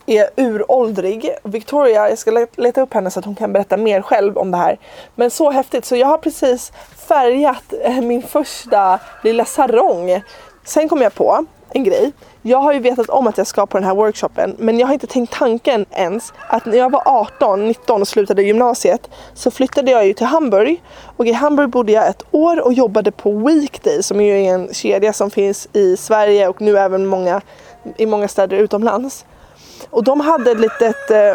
är 0.05 0.29
uråldrig. 0.35 1.29
Victoria, 1.43 2.09
jag 2.09 2.17
ska 2.17 2.47
leta 2.55 2.81
upp 2.81 2.93
henne 2.93 3.11
så 3.11 3.19
att 3.19 3.25
hon 3.25 3.35
kan 3.35 3.53
berätta 3.53 3.77
mer 3.77 4.01
själv 4.01 4.37
om 4.37 4.51
det 4.51 4.57
här. 4.57 4.77
Men 5.15 5.31
så 5.31 5.51
häftigt, 5.51 5.85
så 5.85 5.95
jag 5.95 6.07
har 6.07 6.17
precis 6.17 6.71
färgat 7.07 7.73
eh, 7.81 8.01
min 8.01 8.21
första 8.21 8.99
lilla 9.23 9.45
sarong. 9.45 10.21
Sen 10.63 10.89
kom 10.89 11.01
jag 11.01 11.13
på 11.13 11.45
en 11.69 11.83
grej. 11.83 12.11
Jag 12.41 12.57
har 12.57 12.73
ju 12.73 12.79
vetat 12.79 13.09
om 13.09 13.27
att 13.27 13.37
jag 13.37 13.47
ska 13.47 13.65
på 13.65 13.77
den 13.77 13.87
här 13.87 13.95
workshopen 13.95 14.55
men 14.59 14.79
jag 14.79 14.87
har 14.87 14.93
inte 14.93 15.07
tänkt 15.07 15.33
tanken 15.33 15.85
ens 15.91 16.33
att 16.47 16.65
när 16.65 16.77
jag 16.77 16.91
var 16.91 17.03
18, 17.05 17.67
19 17.67 18.01
och 18.01 18.07
slutade 18.07 18.43
gymnasiet 18.43 19.09
så 19.33 19.51
flyttade 19.51 19.91
jag 19.91 20.07
ju 20.07 20.13
till 20.13 20.25
Hamburg 20.25 20.83
och 21.17 21.25
i 21.25 21.31
Hamburg 21.31 21.69
bodde 21.69 21.91
jag 21.91 22.07
ett 22.07 22.23
år 22.31 22.65
och 22.65 22.73
jobbade 22.73 23.11
på 23.11 23.31
Weekday 23.31 24.03
som 24.03 24.19
är 24.21 24.35
ju 24.35 24.45
en 24.45 24.73
kedja 24.73 25.13
som 25.13 25.31
finns 25.31 25.67
i 25.73 25.97
Sverige 25.97 26.47
och 26.47 26.61
nu 26.61 26.77
även 26.77 27.05
många, 27.05 27.41
i 27.97 28.05
många 28.05 28.27
städer 28.27 28.57
utomlands. 28.57 29.25
Och 29.89 30.03
de 30.03 30.19
hade 30.19 30.51
ett 30.51 30.59
litet... 30.59 31.11
Eh, 31.11 31.33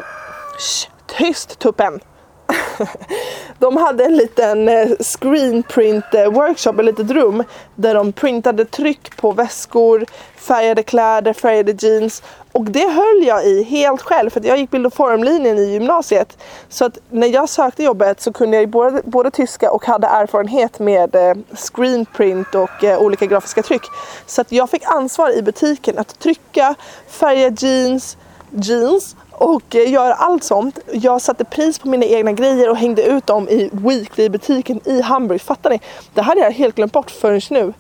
tyst 1.07 1.59
tuppen! 1.59 2.01
de 3.59 3.77
hade 3.77 4.05
en 4.05 4.17
liten 4.17 4.69
eh, 4.69 4.89
screenprint-workshop, 5.01 6.75
eh, 6.75 6.79
ett 6.79 6.85
litet 6.85 7.11
rum 7.11 7.45
där 7.75 7.95
de 7.95 8.13
printade 8.13 8.65
tryck 8.65 9.17
på 9.17 9.33
väskor, 9.33 10.05
färgade 10.37 10.83
kläder, 10.83 11.33
färgade 11.33 11.87
jeans 11.87 12.23
och 12.53 12.65
det 12.65 12.89
höll 12.89 13.25
jag 13.27 13.45
i 13.47 13.63
helt 13.63 14.03
själv 14.03 14.31
för 14.31 14.41
att 14.41 14.47
jag 14.47 14.59
gick 14.59 14.71
bild 14.71 14.87
och 14.87 14.95
formlinjen 14.95 15.59
i 15.59 15.73
gymnasiet. 15.73 16.39
Så 16.69 16.85
att 16.85 16.99
när 17.11 17.27
jag 17.27 17.49
sökte 17.49 17.83
jobbet 17.83 18.21
så 18.21 18.33
kunde 18.33 18.57
jag 18.57 18.63
ju 18.63 18.67
både, 18.67 19.03
både 19.05 19.31
tyska 19.31 19.71
och 19.71 19.87
hade 19.87 20.07
erfarenhet 20.07 20.79
med 20.79 21.15
eh, 21.15 21.35
screenprint 21.53 22.55
och 22.55 22.85
olika 22.99 23.27
grafiska 23.27 23.63
tryck. 23.63 23.83
Så 24.27 24.41
att 24.41 24.53
jag 24.53 24.71
fick 24.71 24.83
ansvar 24.85 25.39
i 25.39 25.43
butiken 25.43 25.99
att 25.99 26.19
trycka, 26.19 26.75
färga 27.09 27.49
jeans, 27.59 28.17
jeans 28.53 29.17
och 29.33 29.77
eh, 29.77 29.93
gör 29.93 30.11
allt 30.11 30.45
sånt. 30.45 30.79
Jag 30.93 31.23
satte 31.23 31.45
pris 31.45 31.79
på 31.79 31.89
mina 31.89 32.05
egna 32.05 32.33
grejer 32.33 32.71
och 32.71 32.77
hängde 32.77 33.03
ut 33.03 33.27
dem 33.27 33.49
i 33.49 33.71
Weekly-butiken 33.73 34.81
i 34.85 35.01
Hamburg. 35.01 35.41
Fattar 35.41 35.71
ni? 35.71 35.81
Det 36.15 36.23
hade 36.23 36.41
jag 36.41 36.51
helt 36.51 36.75
glömt 36.75 36.93
bort 36.93 37.11
förrän 37.11 37.41
nu. 37.51 37.73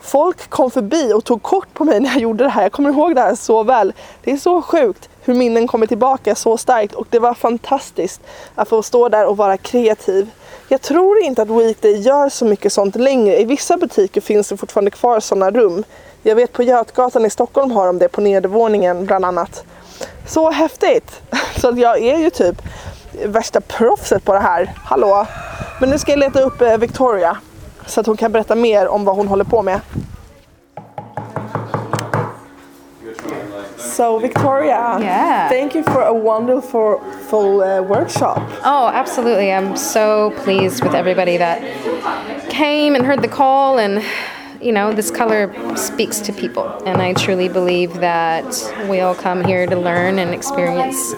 Folk 0.00 0.50
kom 0.50 0.70
förbi 0.70 1.12
och 1.12 1.24
tog 1.24 1.42
kort 1.42 1.74
på 1.74 1.84
mig 1.84 2.00
när 2.00 2.10
jag 2.10 2.18
gjorde 2.18 2.44
det 2.44 2.50
här. 2.50 2.62
Jag 2.62 2.72
kommer 2.72 2.90
ihåg 2.90 3.14
det 3.14 3.20
här 3.20 3.34
så 3.34 3.62
väl. 3.62 3.92
Det 4.24 4.32
är 4.32 4.36
så 4.36 4.62
sjukt 4.62 5.08
hur 5.22 5.34
minnen 5.34 5.66
kommer 5.66 5.86
tillbaka 5.86 6.34
så 6.34 6.56
starkt 6.56 6.94
och 6.94 7.06
det 7.10 7.18
var 7.18 7.34
fantastiskt 7.34 8.20
att 8.54 8.68
få 8.68 8.82
stå 8.82 9.08
där 9.08 9.26
och 9.26 9.36
vara 9.36 9.56
kreativ. 9.56 10.30
Jag 10.68 10.80
tror 10.80 11.22
inte 11.22 11.42
att 11.42 11.50
Weekday 11.50 12.00
gör 12.00 12.28
så 12.28 12.44
mycket 12.44 12.72
sånt 12.72 12.96
längre. 12.96 13.40
I 13.40 13.44
vissa 13.44 13.76
butiker 13.76 14.20
finns 14.20 14.48
det 14.48 14.56
fortfarande 14.56 14.90
kvar 14.90 15.20
sådana 15.20 15.50
rum. 15.50 15.84
Jag 16.26 16.36
vet 16.36 16.52
på 16.52 16.62
Götgatan 16.62 17.24
i 17.26 17.30
Stockholm 17.30 17.70
har 17.70 17.86
de 17.86 17.98
det 17.98 18.08
på 18.08 18.20
nedervåningen 18.20 19.06
bland 19.06 19.24
annat. 19.24 19.64
Så 20.26 20.50
häftigt! 20.50 21.22
Så 21.60 21.68
att 21.68 21.78
jag 21.78 21.98
är 22.02 22.18
ju 22.18 22.30
typ 22.30 22.62
värsta 23.24 23.60
proffset 23.60 24.24
på 24.24 24.32
det 24.32 24.38
här. 24.40 24.72
Hallå! 24.84 25.26
Men 25.80 25.90
nu 25.90 25.98
ska 25.98 26.12
jag 26.12 26.18
leta 26.18 26.40
upp 26.40 26.60
eh, 26.60 26.76
Victoria 26.76 27.36
så 27.86 28.00
att 28.00 28.06
hon 28.06 28.16
kan 28.16 28.32
berätta 28.32 28.54
mer 28.54 28.88
om 28.88 29.04
vad 29.04 29.16
hon 29.16 29.28
håller 29.28 29.44
på 29.44 29.62
med. 29.62 29.80
So 33.78 34.18
Victoria, 34.18 34.98
Yeah. 35.00 35.48
thank 35.48 35.74
you 35.74 35.84
for 35.84 36.02
a 36.02 36.12
wonderful 36.12 36.98
full, 37.30 37.62
uh, 37.62 37.80
workshop. 37.82 38.40
Oh, 38.64 38.90
absolutely. 38.94 39.52
I'm 39.52 39.76
so 39.76 40.30
pleased 40.44 40.84
with 40.84 40.94
everybody 40.94 41.38
that 41.38 41.58
came 42.50 42.96
and 42.96 43.06
heard 43.06 43.22
the 43.22 43.28
call 43.28 43.78
and 43.78 44.02
you 44.64 44.72
know, 44.72 44.94
this 44.94 45.10
color 45.10 45.52
speaks 45.76 46.20
to 46.20 46.32
people. 46.32 46.66
And 46.86 47.02
I 47.02 47.12
truly 47.12 47.48
believe 47.48 47.92
that 48.00 48.46
we 48.88 49.00
all 49.00 49.14
come 49.14 49.44
here 49.44 49.66
to 49.66 49.76
learn 49.76 50.18
and 50.18 50.32
experience 50.32 51.12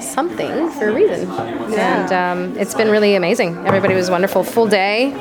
something 0.00 0.70
for 0.70 0.88
a 0.88 0.92
reason. 0.92 1.30
And 1.30 2.12
um, 2.12 2.58
it's 2.58 2.74
been 2.74 2.90
really 2.90 3.14
amazing. 3.14 3.56
Everybody 3.66 3.94
was 3.94 4.10
wonderful. 4.10 4.44
Full 4.44 4.68
day, 4.68 5.12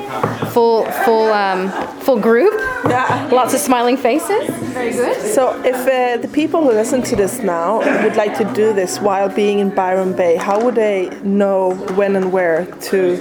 full 0.51 0.85
full 1.05 1.31
um, 1.31 1.69
full 2.01 2.19
group. 2.19 2.53
Yeah. 2.88 3.29
Lots 3.31 3.53
of 3.53 3.59
smiling 3.59 3.97
faces. 3.97 4.49
Very 4.73 4.91
good. 4.91 5.21
So, 5.33 5.61
if 5.63 5.75
uh, 5.75 6.21
the 6.21 6.27
people 6.27 6.61
who 6.63 6.69
listen 6.71 7.01
to 7.03 7.15
this 7.15 7.39
now 7.39 7.79
would 8.03 8.15
like 8.15 8.38
to 8.38 8.45
do 8.53 8.73
this 8.73 8.99
while 8.99 9.29
being 9.29 9.59
in 9.59 9.69
Byron 9.69 10.13
Bay, 10.15 10.35
how 10.35 10.63
would 10.63 10.75
they 10.75 11.09
know 11.23 11.73
when 11.95 12.15
and 12.15 12.31
where 12.31 12.65
to 12.89 13.17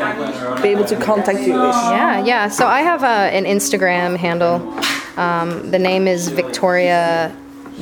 be 0.62 0.68
able 0.68 0.84
to 0.86 0.96
contact 0.96 1.40
you? 1.40 1.54
Yeah, 1.54 2.24
yeah. 2.24 2.48
So 2.48 2.66
I 2.66 2.80
have 2.82 3.02
a, 3.02 3.34
an 3.36 3.44
Instagram 3.44 4.16
handle. 4.16 4.56
Um, 5.16 5.70
the 5.70 5.78
name 5.78 6.08
is 6.08 6.28
Victoria 6.28 7.34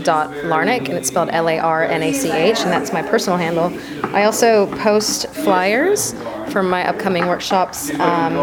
Dot 0.02 0.30
larnick, 0.30 0.88
and 0.88 0.96
it's 0.96 1.08
spelled 1.08 1.28
L-A-R-N-A-C-H, 1.30 2.60
and 2.60 2.72
that's 2.72 2.94
my 2.94 3.02
personal 3.02 3.36
handle. 3.36 3.70
I 4.14 4.24
also 4.24 4.66
post 4.78 5.26
flyers 5.28 6.14
for 6.50 6.62
my 6.62 6.86
upcoming 6.88 7.26
workshops 7.26 7.90
um, 8.00 8.34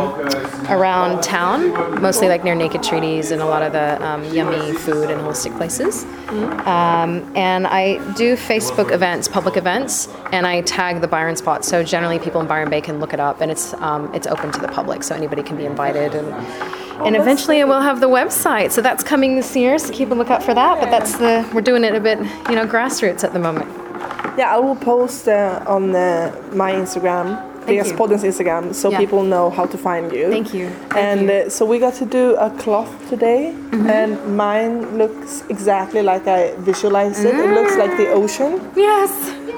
around 0.69 1.21
town, 1.23 2.01
mostly 2.01 2.27
like 2.27 2.43
near 2.43 2.55
Naked 2.55 2.83
Treaties 2.83 3.31
and 3.31 3.41
a 3.41 3.45
lot 3.45 3.61
of 3.61 3.71
the 3.73 4.03
um, 4.05 4.23
yummy 4.33 4.73
food 4.73 5.09
and 5.09 5.21
holistic 5.21 5.55
places. 5.57 6.03
Um, 6.67 7.31
and 7.35 7.67
I 7.67 7.95
do 8.13 8.35
Facebook 8.35 8.91
events, 8.91 9.27
public 9.27 9.57
events, 9.57 10.07
and 10.31 10.45
I 10.45 10.61
tag 10.61 11.01
the 11.01 11.07
Byron 11.07 11.35
spot. 11.35 11.65
So 11.65 11.83
generally, 11.83 12.19
people 12.19 12.41
in 12.41 12.47
Byron 12.47 12.69
Bay 12.69 12.81
can 12.81 12.99
look 12.99 13.13
it 13.13 13.19
up, 13.19 13.41
and 13.41 13.51
it's 13.51 13.73
um, 13.75 14.13
it's 14.13 14.27
open 14.27 14.51
to 14.51 14.59
the 14.59 14.67
public, 14.67 15.03
so 15.03 15.15
anybody 15.15 15.43
can 15.43 15.57
be 15.57 15.65
invited. 15.65 16.13
And 16.13 16.27
and 17.05 17.15
eventually, 17.15 17.61
I 17.61 17.65
will 17.65 17.81
have 17.81 17.99
the 17.99 18.09
website. 18.09 18.71
So 18.71 18.81
that's 18.81 19.03
coming 19.03 19.35
this 19.35 19.55
year. 19.55 19.77
So 19.79 19.91
keep 19.93 20.11
a 20.11 20.15
lookout 20.15 20.43
for 20.43 20.53
that. 20.53 20.79
But 20.81 20.89
that's 20.91 21.17
the 21.17 21.47
we're 21.53 21.61
doing 21.61 21.83
it 21.83 21.95
a 21.95 21.99
bit, 21.99 22.19
you 22.49 22.55
know, 22.55 22.65
grassroots 22.67 23.23
at 23.23 23.33
the 23.33 23.39
moment. 23.39 23.69
Yeah, 24.37 24.55
I 24.55 24.57
will 24.59 24.75
post 24.75 25.27
uh, 25.27 25.63
on 25.67 25.93
uh, 25.95 26.31
my 26.53 26.71
Instagram, 26.71 27.27
Vegas. 27.65 27.91
Poddens 27.91 28.23
Instagram, 28.23 28.73
so 28.73 28.89
Yeah. 28.89 28.97
people 28.97 29.21
know 29.23 29.49
how 29.49 29.65
to 29.65 29.77
find 29.77 30.11
you. 30.13 30.29
Thank 30.29 30.53
you. 30.53 30.69
Thank 30.69 30.95
and. 30.95 31.29
Uh, 31.29 31.49
so 31.49 31.65
we 31.65 31.77
got 31.79 31.93
to 31.95 32.05
do 32.05 32.35
a 32.35 32.49
cloth 32.61 32.91
today, 33.09 33.53
Mhm. 33.71 33.89
and 33.89 34.37
mine 34.37 34.97
looks 34.97 35.43
exactly 35.49 36.01
like 36.01 36.25
I 36.27 36.53
visualized 36.59 37.25
it. 37.25 37.35
It 37.35 37.51
looks 37.53 37.75
like 37.75 37.97
the 37.97 38.07
ocean. 38.11 38.51
Yes. 38.75 39.11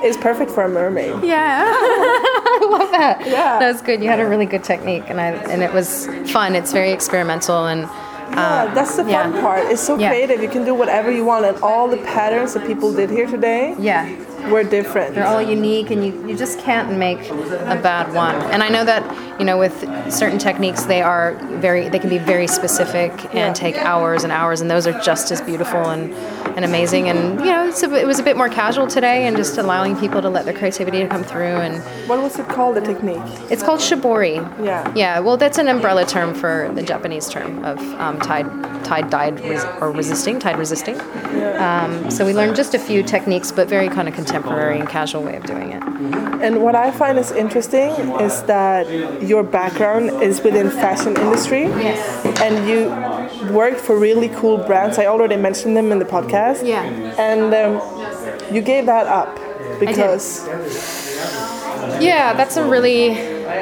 It's 0.04 0.17
perfect 0.17 0.49
for 0.49 0.63
a 0.63 0.69
mermaid. 0.69 1.13
Yeah, 1.23 1.71
love 2.71 2.91
that. 2.91 3.21
Yeah. 3.25 3.60
That 3.60 3.71
was 3.73 3.81
good. 3.81 4.01
You 4.03 4.10
had 4.10 4.19
a 4.19 4.27
really 4.27 4.45
good 4.45 4.63
technique, 4.63 5.03
and 5.07 5.19
I 5.19 5.27
and 5.51 5.62
it 5.62 5.73
was 5.73 6.07
fun. 6.31 6.55
It's 6.55 6.71
very 6.71 6.91
experimental 6.91 7.67
and. 7.67 7.81
Yeah, 8.31 8.62
um, 8.62 8.73
that's 8.73 8.95
the 8.95 9.03
fun 9.03 9.34
yeah. 9.34 9.41
part. 9.41 9.63
It's 9.71 9.81
so 9.81 9.97
Yeah. 9.99 10.07
creative. 10.07 10.41
You 10.41 10.47
can 10.47 10.63
do 10.63 10.73
whatever 10.73 11.12
you 11.12 11.25
want, 11.25 11.43
and 11.45 11.57
all 11.62 11.89
the 11.89 11.97
patterns 11.97 12.53
that 12.53 12.65
people 12.65 12.93
did 12.93 13.10
here 13.10 13.27
today, 13.27 13.75
yeah, 13.77 14.07
were 14.49 14.63
different. 14.63 15.15
They're 15.15 15.27
all 15.27 15.41
unique, 15.41 15.91
and 15.91 16.06
you, 16.06 16.27
you 16.27 16.38
just 16.38 16.60
can't 16.60 16.97
make 16.97 17.30
a 17.30 17.80
bad 17.82 18.13
one. 18.13 18.36
And 18.51 18.63
I 18.63 18.69
know 18.69 18.84
that 18.86 19.39
you 19.39 19.45
know 19.45 19.58
with 19.58 19.73
certain 20.12 20.39
techniques, 20.39 20.84
they 20.84 21.01
are 21.01 21.36
very 21.60 21.89
they 21.89 21.99
can 21.99 22.10
be 22.10 22.17
very 22.17 22.47
specific 22.47 23.12
and 23.36 23.56
take 23.56 23.75
hours 23.77 24.23
and 24.23 24.32
hours, 24.32 24.62
and 24.62 24.69
those 24.69 24.88
are 24.88 24.99
just 25.01 25.32
as 25.32 25.41
beautiful 25.41 25.89
and, 25.89 26.13
and 26.56 26.65
amazing. 26.65 27.10
And 27.10 27.39
you 27.39 27.45
know, 27.47 27.67
it's 27.67 27.84
a, 27.84 27.93
it 27.93 28.06
was 28.08 28.19
a 28.19 28.23
bit 28.23 28.38
more 28.38 28.49
casual 28.49 28.88
today, 28.88 29.27
and 29.27 29.36
just 29.38 29.58
allowing 29.58 29.95
people 29.97 30.21
to 30.21 30.30
let 30.30 30.45
their 30.45 30.54
creativity 30.54 31.06
come 31.08 31.23
through. 31.23 31.41
And 31.65 31.82
what 32.10 32.21
was 32.21 32.38
it 32.39 32.47
called? 32.47 32.75
The 32.75 32.82
technique? 32.82 33.21
It's 33.51 33.63
called 33.63 33.80
shibori. 33.80 34.36
Yeah. 34.63 34.91
Yeah. 34.95 35.19
Well, 35.19 35.38
that's 35.38 35.58
an 35.58 35.67
umbrella 35.67 36.06
term 36.06 36.34
for 36.34 36.71
the 36.73 36.82
Japanese 36.82 37.27
term 37.30 37.63
of 37.65 37.80
um, 37.99 38.19
tide 38.19 38.45
tide 38.86 39.10
dyed 39.10 39.39
res- 39.41 39.65
or 39.80 39.91
resisting 39.91 40.39
tide 40.39 40.58
resisting. 40.58 40.99
Um, 41.62 42.10
so 42.10 42.25
we 42.25 42.34
learned 42.34 42.56
just 42.56 42.73
a 42.73 42.80
few 42.80 43.04
techniques, 43.04 43.51
but 43.51 43.67
very 43.67 43.88
kind 43.89 44.08
of 44.08 44.13
contemporary 44.32 44.80
and 44.80 44.88
casual 44.89 45.24
way 45.24 45.36
of 45.36 45.44
doing 45.46 45.72
it. 45.72 45.84
And 46.41 46.63
what 46.63 46.76
I 46.76 46.91
find 46.91 47.17
is 47.17 47.32
interesting 47.32 47.91
is 48.22 48.44
that 48.44 48.89
your 49.22 49.44
background 49.44 50.10
is 50.24 50.41
within 50.41 50.70
fashion 50.70 51.15
industry. 51.17 51.63
Yes. 51.63 52.41
And 52.41 52.67
you 52.67 53.54
worked 53.54 53.80
for 53.80 54.00
really 54.00 54.30
cool 54.30 54.58
brands. 54.58 54.98
I 54.98 55.06
already 55.06 55.38
mentioned 55.38 55.76
them 55.78 55.91
in 55.91 56.00
the 56.00 56.06
podcast. 56.06 56.65
Yeah. 56.65 56.84
And 57.17 57.54
um, 57.54 58.54
you 58.54 58.62
gave 58.62 58.86
that 58.86 59.08
up 59.08 59.39
because 59.80 60.48
Yeah, 62.00 62.34
that's 62.34 62.58
a 62.58 62.65
really 62.67 63.15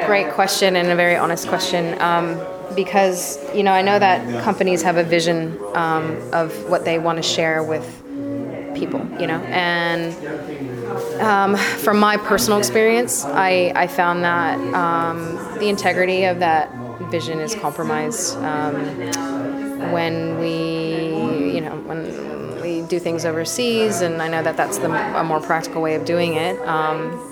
great 0.06 0.32
question 0.32 0.76
and 0.76 0.88
a 0.88 0.96
very 0.96 1.16
honest 1.16 1.48
question. 1.48 2.00
Um, 2.00 2.40
because 2.74 3.38
you 3.54 3.62
know, 3.64 3.72
I 3.72 3.82
know 3.82 3.98
that 3.98 4.44
companies 4.44 4.82
have 4.82 4.96
a 4.96 5.02
vision 5.02 5.58
um, 5.74 6.16
of 6.32 6.52
what 6.70 6.84
they 6.84 6.98
want 6.98 7.16
to 7.16 7.22
share 7.22 7.62
with 7.64 7.99
people. 8.80 9.00
You 9.20 9.26
know, 9.28 9.40
and 9.44 10.12
um, 11.20 11.56
from 11.56 12.00
my 12.00 12.16
personal 12.16 12.58
experience, 12.58 13.24
I, 13.24 13.72
I 13.76 13.86
found 13.86 14.24
that 14.24 14.58
um, 14.74 15.36
the 15.58 15.68
integrity 15.68 16.24
of 16.24 16.40
that 16.40 16.72
vision 17.10 17.40
is 17.40 17.54
compromised 17.54 18.36
um, 18.38 18.74
when 19.92 20.38
we, 20.38 21.54
you 21.54 21.60
know, 21.60 21.76
when 21.86 22.60
we 22.60 22.82
do 22.82 22.98
things 22.98 23.24
overseas, 23.24 24.00
and 24.00 24.22
I 24.22 24.28
know 24.28 24.42
that 24.42 24.56
that's 24.56 24.78
the, 24.78 24.90
a 25.18 25.24
more 25.24 25.40
practical 25.40 25.82
way 25.82 25.94
of 25.94 26.04
doing 26.04 26.34
it. 26.34 26.58
Um, 26.66 27.26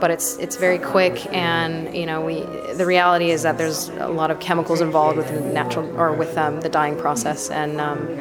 but 0.00 0.10
it's 0.10 0.36
it's 0.38 0.56
very 0.56 0.78
quick, 0.78 1.32
and 1.32 1.94
you 1.96 2.06
know, 2.06 2.20
we 2.20 2.40
the 2.74 2.84
reality 2.84 3.30
is 3.30 3.42
that 3.42 3.56
there's 3.56 3.88
a 3.88 4.08
lot 4.08 4.32
of 4.32 4.40
chemicals 4.40 4.80
involved 4.80 5.16
with 5.16 5.28
the 5.28 5.40
natural 5.40 5.96
or 5.96 6.12
with 6.12 6.36
um, 6.36 6.60
the 6.60 6.68
dyeing 6.68 6.98
process, 6.98 7.50
and 7.50 7.80
um, 7.80 8.18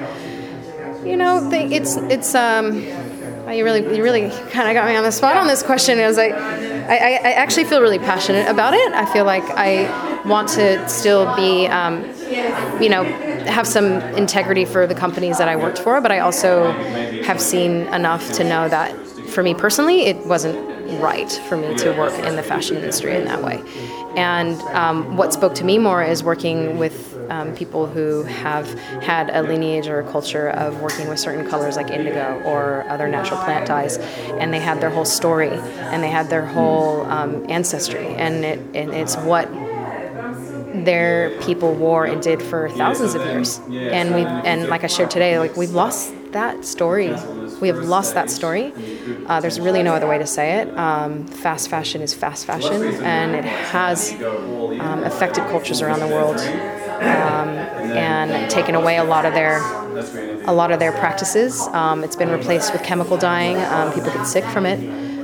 you 1.03 1.17
know, 1.17 1.49
they, 1.49 1.65
it's 1.65 1.97
it's 1.97 2.35
um, 2.35 2.83
oh, 3.45 3.51
you 3.51 3.63
really 3.63 3.95
you 3.95 4.03
really 4.03 4.29
kind 4.51 4.67
of 4.69 4.73
got 4.73 4.87
me 4.87 4.95
on 4.95 5.03
the 5.03 5.11
spot 5.11 5.35
on 5.35 5.47
this 5.47 5.63
question. 5.63 5.99
It 5.99 6.17
I, 6.17 6.29
I, 6.29 6.95
I 6.95 7.31
actually 7.33 7.65
feel 7.65 7.81
really 7.81 7.99
passionate 7.99 8.47
about 8.47 8.73
it. 8.73 8.93
I 8.93 9.05
feel 9.11 9.25
like 9.25 9.43
I 9.43 10.21
want 10.27 10.49
to 10.49 10.87
still 10.87 11.35
be, 11.35 11.67
um, 11.67 12.03
you 12.81 12.89
know, 12.89 13.03
have 13.45 13.67
some 13.67 13.85
integrity 14.15 14.65
for 14.65 14.85
the 14.85 14.95
companies 14.95 15.37
that 15.37 15.47
I 15.47 15.55
worked 15.55 15.79
for, 15.79 16.01
but 16.01 16.11
I 16.11 16.19
also 16.19 16.71
have 17.23 17.41
seen 17.41 17.87
enough 17.93 18.33
to 18.33 18.43
know 18.43 18.69
that 18.69 18.95
for 19.29 19.41
me 19.41 19.53
personally, 19.53 20.01
it 20.01 20.25
wasn't 20.25 20.70
right 20.99 21.31
for 21.47 21.57
me 21.57 21.75
to 21.77 21.91
work 21.93 22.13
in 22.13 22.35
the 22.35 22.43
fashion 22.43 22.77
industry 22.77 23.15
in 23.15 23.25
that 23.25 23.43
way. 23.43 23.63
And 24.15 24.61
um, 24.73 25.15
what 25.15 25.31
spoke 25.33 25.55
to 25.55 25.63
me 25.63 25.77
more 25.77 26.03
is 26.03 26.23
working 26.23 26.77
with 26.77 27.17
um, 27.29 27.55
people 27.55 27.87
who 27.87 28.23
have 28.23 28.73
had 29.01 29.29
a 29.29 29.41
lineage 29.41 29.87
or 29.87 29.99
a 30.01 30.11
culture 30.11 30.49
of 30.49 30.81
working 30.81 31.07
with 31.07 31.17
certain 31.17 31.47
colors 31.49 31.77
like 31.77 31.89
indigo 31.89 32.41
or 32.43 32.85
other 32.89 33.07
natural 33.07 33.39
plant 33.41 33.65
dyes, 33.67 33.97
and 33.97 34.53
they 34.53 34.59
had 34.59 34.81
their 34.81 34.89
whole 34.89 35.05
story 35.05 35.49
and 35.49 36.03
they 36.03 36.09
had 36.09 36.29
their 36.29 36.45
whole 36.45 37.05
um, 37.05 37.49
ancestry, 37.49 38.07
and 38.07 38.43
it 38.43 38.59
and 38.73 38.93
it's 38.93 39.15
what 39.15 39.49
their 40.85 41.37
people 41.41 41.73
wore 41.73 42.05
and 42.05 42.21
did 42.21 42.41
for 42.41 42.69
thousands 42.71 43.15
of 43.15 43.21
years. 43.25 43.59
And 43.69 44.13
we 44.13 44.23
and 44.23 44.67
like 44.67 44.83
I 44.83 44.87
shared 44.87 45.11
today, 45.11 45.39
like 45.39 45.55
we've 45.55 45.71
lost 45.71 46.13
that 46.31 46.65
story. 46.65 47.15
We 47.61 47.67
have 47.67 47.77
lost 47.83 48.15
that 48.15 48.29
story. 48.29 48.73
Uh, 49.27 49.39
there's 49.39 49.59
really 49.59 49.83
no 49.83 49.93
other 49.93 50.07
way 50.07 50.17
to 50.17 50.25
say 50.25 50.61
it. 50.61 50.77
Um, 50.77 51.25
fast 51.27 51.69
fashion 51.69 52.01
is 52.01 52.13
fast 52.13 52.45
fashion, 52.45 52.81
and 53.03 53.35
it 53.35 53.45
has 53.45 54.13
um, 54.21 55.03
affected 55.03 55.43
cultures 55.47 55.81
around 55.81 55.99
the 55.99 56.07
world 56.07 56.37
um, 56.39 57.49
and 57.95 58.49
taken 58.49 58.75
away 58.75 58.97
a 58.97 59.03
lot 59.03 59.25
of 59.25 59.33
their 59.33 59.61
a 60.45 60.53
lot 60.53 60.71
of 60.71 60.79
their 60.79 60.91
practices. 60.93 61.67
Um, 61.67 62.03
it's 62.03 62.15
been 62.15 62.31
replaced 62.31 62.73
with 62.73 62.83
chemical 62.83 63.17
dyeing. 63.17 63.57
Um, 63.57 63.93
people 63.93 64.11
get 64.11 64.25
sick 64.25 64.45
from 64.45 64.65
it. 64.65 64.79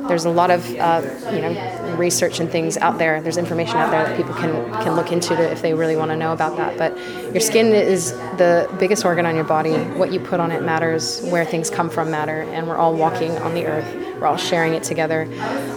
There's 0.07 0.25
a 0.25 0.29
lot 0.29 0.51
of 0.51 0.65
uh, 0.75 1.01
you 1.31 1.41
know 1.41 1.95
research 1.97 2.39
and 2.39 2.49
things 2.49 2.77
out 2.77 2.97
there. 2.97 3.21
There's 3.21 3.37
information 3.37 3.77
out 3.77 3.91
there 3.91 4.03
that 4.05 4.17
people 4.17 4.33
can 4.33 4.71
can 4.83 4.95
look 4.95 5.11
into 5.11 5.35
to, 5.35 5.51
if 5.51 5.61
they 5.61 5.73
really 5.73 5.95
want 5.95 6.11
to 6.11 6.17
know 6.17 6.33
about 6.33 6.57
that. 6.57 6.77
But 6.77 6.97
your 7.33 7.41
skin 7.41 7.67
is 7.67 8.11
the 8.37 8.73
biggest 8.79 9.05
organ 9.05 9.25
on 9.25 9.35
your 9.35 9.43
body. 9.43 9.73
What 9.73 10.11
you 10.11 10.19
put 10.19 10.39
on 10.39 10.51
it 10.51 10.63
matters. 10.63 11.21
Where 11.23 11.45
things 11.45 11.69
come 11.69 11.89
from 11.89 12.11
matter, 12.11 12.41
and 12.41 12.67
we're 12.67 12.77
all 12.77 12.95
walking 12.95 13.31
on 13.39 13.53
the 13.53 13.65
earth. 13.65 14.19
We're 14.19 14.27
all 14.27 14.37
sharing 14.37 14.73
it 14.73 14.83
together. 14.83 15.27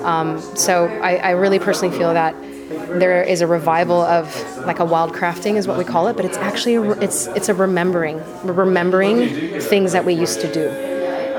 Um, 0.05 0.41
so 0.57 0.87
I, 0.87 1.17
I 1.17 1.31
really 1.31 1.59
personally 1.59 1.97
feel 1.97 2.15
that 2.15 2.35
there 2.71 3.23
is 3.23 3.41
a 3.41 3.47
revival 3.47 4.01
of 4.01 4.27
like 4.65 4.79
a 4.79 4.85
wild 4.85 5.13
crafting 5.13 5.57
is 5.57 5.67
what 5.67 5.77
we 5.77 5.85
call 5.85 6.07
it 6.07 6.17
but 6.17 6.25
it's 6.25 6.37
actually 6.37 6.75
a, 6.75 6.83
it's 7.01 7.27
it's 7.29 7.49
a 7.49 7.55
remembering 7.55 8.21
remembering 8.45 9.61
things 9.61 9.93
that 9.93 10.05
we 10.05 10.15
used 10.15 10.41
to 10.41 10.53
do 10.53 10.69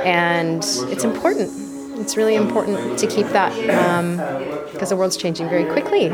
and 0.04 0.64
it's 0.90 1.04
important 1.04 1.50
it's 2.02 2.18
really 2.18 2.36
important 2.36 2.98
to 3.00 3.08
keep 3.08 3.28
that 3.28 3.52
um, 3.70 4.18
because 4.74 4.90
the 4.90 4.96
world's 4.96 5.16
changing 5.16 5.48
very 5.48 5.66
quickly 5.72 6.06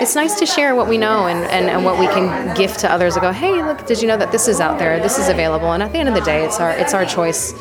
it's 0.00 0.14
nice 0.14 0.38
to 0.38 0.46
share 0.46 0.74
what 0.74 0.88
we 0.88 0.96
know 0.96 1.26
and, 1.26 1.44
and, 1.50 1.68
and 1.68 1.84
what 1.84 1.98
we 1.98 2.06
can 2.06 2.54
gift 2.56 2.78
to 2.80 2.90
others 2.90 3.14
and 3.16 3.22
go 3.22 3.32
hey 3.32 3.62
look 3.62 3.84
did 3.86 4.00
you 4.00 4.06
know 4.08 4.16
that 4.16 4.30
this 4.30 4.46
is 4.48 4.60
out 4.60 4.78
there 4.78 5.00
this 5.00 5.18
is 5.18 5.28
available 5.28 5.72
and 5.72 5.82
at 5.82 5.92
the 5.92 5.98
end 5.98 6.08
of 6.08 6.14
the 6.14 6.20
day 6.22 6.44
it's 6.44 6.60
our 6.60 6.70
it's 6.72 6.94
our 6.94 7.04
choice 7.04 7.52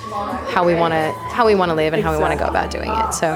how 0.54 0.64
we 0.66 0.76
want 0.76 0.94
to 0.94 1.12
how 1.32 1.46
we 1.46 1.56
want 1.56 1.70
to 1.70 1.76
live 1.76 1.94
and 1.94 2.04
how 2.04 2.12
we 2.14 2.18
want 2.20 2.32
to 2.32 2.38
go 2.38 2.46
about 2.50 2.70
doing 2.70 2.92
it 2.92 3.14
so 3.14 3.28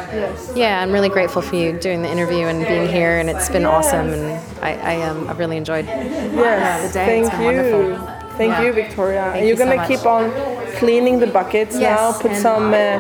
yeah 0.56 0.82
i'm 0.82 0.92
really 0.92 1.10
grateful 1.10 1.42
for 1.42 1.56
you 1.56 1.78
doing 1.80 2.02
the 2.04 2.12
interview 2.12 2.46
and 2.46 2.66
being 2.68 2.88
here 2.88 3.18
and 3.20 3.30
it's 3.30 3.50
been 3.50 3.66
awesome 3.66 4.10
and 4.10 4.24
i, 4.64 4.74
I 4.98 5.02
um, 5.04 5.28
i've 5.28 5.40
really 5.40 5.58
enjoyed 5.58 5.86
Yes, 5.86 6.88
the 6.88 6.94
day 7.00 7.06
thank 7.28 7.34
you. 7.40 7.46
wonderful. 7.46 8.14
Thank 8.38 8.52
Yeah. 8.52 8.62
you, 8.66 8.74
Victoria. 8.74 9.22
Thank 9.24 9.36
and 9.38 9.48
you're 9.48 9.58
you 9.58 9.64
gonna 9.66 9.78
much. 9.78 9.88
keep 9.88 10.06
on 10.06 10.32
cleaning 10.76 11.18
the 11.20 11.26
buckets 11.26 11.76
Yes, 11.80 12.00
now. 12.00 12.22
Put 12.22 12.32
and- 12.34 12.40
some 12.40 12.72
uh, 12.72 13.00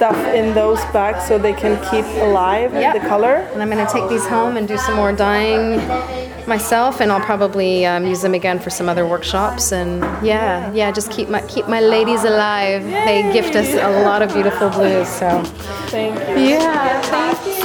stuff 0.00 0.34
in 0.34 0.54
those 0.54 0.82
bags 0.96 1.28
so 1.28 1.36
they 1.36 1.52
can 1.52 1.76
keep 1.90 2.06
alive 2.22 2.72
Yep. 2.72 3.02
the 3.02 3.06
color. 3.06 3.34
And 3.52 3.60
I'm 3.62 3.68
going 3.68 3.86
to 3.86 3.92
take 3.92 4.08
these 4.08 4.26
home 4.26 4.56
and 4.56 4.66
do 4.66 4.78
some 4.78 4.96
more 4.96 5.12
dyeing 5.12 5.76
myself, 6.48 7.02
and 7.02 7.12
I'll 7.12 7.26
probably 7.32 7.84
um, 7.84 8.06
use 8.06 8.22
them 8.22 8.32
again 8.32 8.58
for 8.58 8.70
some 8.70 8.88
other 8.88 9.06
workshops. 9.06 9.72
And 9.72 10.00
yeah, 10.24 10.72
yeah, 10.72 10.90
just 10.90 11.10
keep 11.10 11.28
my 11.28 11.42
keep 11.54 11.68
my 11.68 11.80
ladies 11.80 12.24
alive. 12.24 12.82
They 13.08 13.30
gift 13.30 13.54
us 13.56 13.68
a 13.74 14.02
lot 14.08 14.22
of 14.22 14.32
beautiful 14.32 14.70
blues. 14.70 15.06
So 15.20 15.28
thank 15.92 16.14
you. 16.30 16.44
Yeah, 16.48 17.02
thank 17.02 17.46
you. 17.46 17.59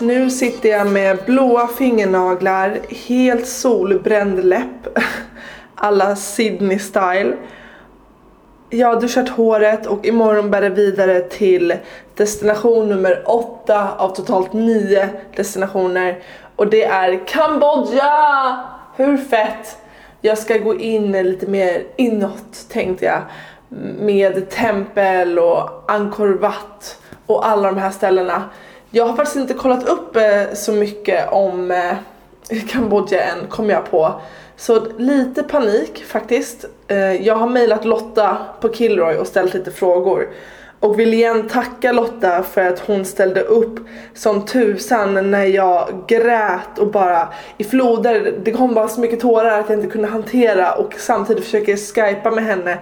Nu 0.00 0.30
sitter 0.30 0.68
jag 0.68 0.86
med 0.86 1.18
blåa 1.26 1.68
fingernaglar, 1.68 2.78
helt 3.08 3.46
solbränd 3.46 4.44
läpp. 4.44 4.98
Alla 5.74 6.16
Sydney 6.16 6.78
style. 6.78 7.36
Jag 8.70 8.88
har 8.88 9.00
duschat 9.00 9.28
håret 9.28 9.86
och 9.86 10.06
imorgon 10.06 10.50
bär 10.50 10.60
det 10.60 10.68
vidare 10.68 11.20
till 11.20 11.74
destination 12.14 12.88
nummer 12.88 13.22
8 13.26 13.88
av 13.98 14.08
totalt 14.08 14.52
9 14.52 15.08
destinationer. 15.36 16.18
Och 16.56 16.66
det 16.66 16.84
är 16.84 17.26
Kambodja! 17.26 18.64
Hur 18.96 19.16
fett? 19.16 19.76
Jag 20.20 20.38
ska 20.38 20.58
gå 20.58 20.74
in 20.74 21.12
lite 21.12 21.46
mer 21.46 21.82
inåt 21.96 22.68
tänkte 22.68 23.04
jag. 23.04 23.22
Med 23.98 24.50
tempel 24.50 25.38
och 25.38 25.92
Angkor 25.92 26.28
Wat 26.28 27.00
och 27.26 27.48
alla 27.48 27.72
de 27.72 27.80
här 27.80 27.90
ställena. 27.90 28.42
Jag 28.90 29.06
har 29.06 29.16
faktiskt 29.16 29.36
inte 29.36 29.54
kollat 29.54 29.88
upp 29.88 30.16
eh, 30.16 30.54
så 30.54 30.72
mycket 30.72 31.32
om 31.32 31.70
eh, 31.70 32.58
Kambodja 32.68 33.24
än 33.24 33.46
kom 33.48 33.70
jag 33.70 33.90
på. 33.90 34.20
Så 34.56 34.86
lite 34.98 35.42
panik 35.42 36.04
faktiskt. 36.04 36.64
Eh, 36.88 37.26
jag 37.26 37.34
har 37.34 37.48
mejlat 37.48 37.84
Lotta 37.84 38.38
på 38.60 38.72
Kilroy 38.72 39.16
och 39.16 39.26
ställt 39.26 39.54
lite 39.54 39.70
frågor. 39.70 40.28
Och 40.80 40.98
vill 40.98 41.14
igen 41.14 41.48
tacka 41.48 41.92
Lotta 41.92 42.42
för 42.42 42.66
att 42.66 42.80
hon 42.80 43.04
ställde 43.04 43.40
upp 43.40 43.78
som 44.14 44.44
tusan 44.44 45.30
när 45.30 45.44
jag 45.44 46.04
grät 46.08 46.78
och 46.78 46.86
bara 46.86 47.28
i 47.58 47.64
floder, 47.64 48.34
det 48.42 48.52
kom 48.52 48.74
bara 48.74 48.88
så 48.88 49.00
mycket 49.00 49.20
tårar 49.20 49.60
att 49.60 49.68
jag 49.68 49.78
inte 49.78 49.90
kunde 49.90 50.08
hantera 50.08 50.72
och 50.72 50.94
samtidigt 50.98 51.44
försöker 51.44 51.76
skypa 51.76 52.30
med 52.30 52.44
henne 52.44 52.78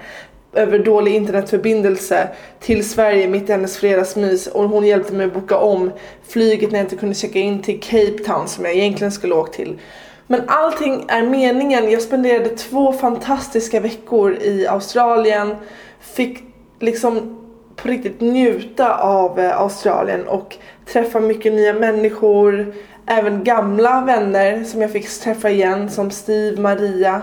över 0.55 0.79
dålig 0.79 1.15
internetförbindelse 1.15 2.29
till 2.61 2.89
Sverige 2.89 3.29
mitt 3.29 3.49
i 3.49 3.53
hennes 3.53 3.79
fredagsmys 3.79 4.47
och 4.47 4.69
hon 4.69 4.87
hjälpte 4.87 5.13
mig 5.13 5.27
att 5.27 5.35
boka 5.35 5.59
om 5.59 5.91
flyget 6.29 6.73
när 6.73 6.79
jag 6.79 6.85
inte 6.85 6.97
kunde 6.97 7.15
checka 7.15 7.39
in 7.39 7.63
till 7.63 7.81
Cape 7.81 8.19
Town 8.27 8.49
som 8.49 8.65
jag 8.65 8.75
egentligen 8.75 9.13
skulle 9.13 9.35
åka 9.35 9.53
till. 9.53 9.79
Men 10.27 10.43
allting 10.47 11.05
är 11.09 11.23
meningen. 11.23 11.91
Jag 11.91 12.03
spenderade 12.03 12.49
två 12.49 12.93
fantastiska 12.93 13.81
veckor 13.81 14.33
i 14.41 14.67
Australien. 14.67 15.57
Fick 16.01 16.43
liksom 16.81 17.41
på 17.77 17.89
riktigt 17.89 18.21
njuta 18.21 18.97
av 18.97 19.41
eh, 19.41 19.61
Australien 19.61 20.29
och 20.29 20.57
träffa 20.93 21.21
mycket 21.21 21.53
nya 21.53 21.73
människor. 21.73 22.75
Även 23.07 23.45
gamla 23.45 24.01
vänner 24.01 24.65
som 24.65 24.83
jag 24.83 24.93
fick 24.93 25.21
träffa 25.21 25.51
igen 25.51 25.91
som 25.91 26.11
Steve, 26.11 26.61
Maria 26.61 27.23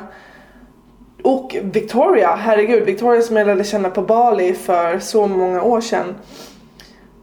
och 1.23 1.57
Victoria. 1.61 2.35
Herregud, 2.35 2.85
Victoria 2.85 3.21
som 3.21 3.37
jag 3.37 3.47
lärde 3.47 3.63
känna 3.63 3.89
på 3.89 4.01
Bali 4.01 4.53
för 4.53 4.99
så 4.99 5.27
många 5.27 5.61
år 5.61 5.81
sedan. 5.81 6.15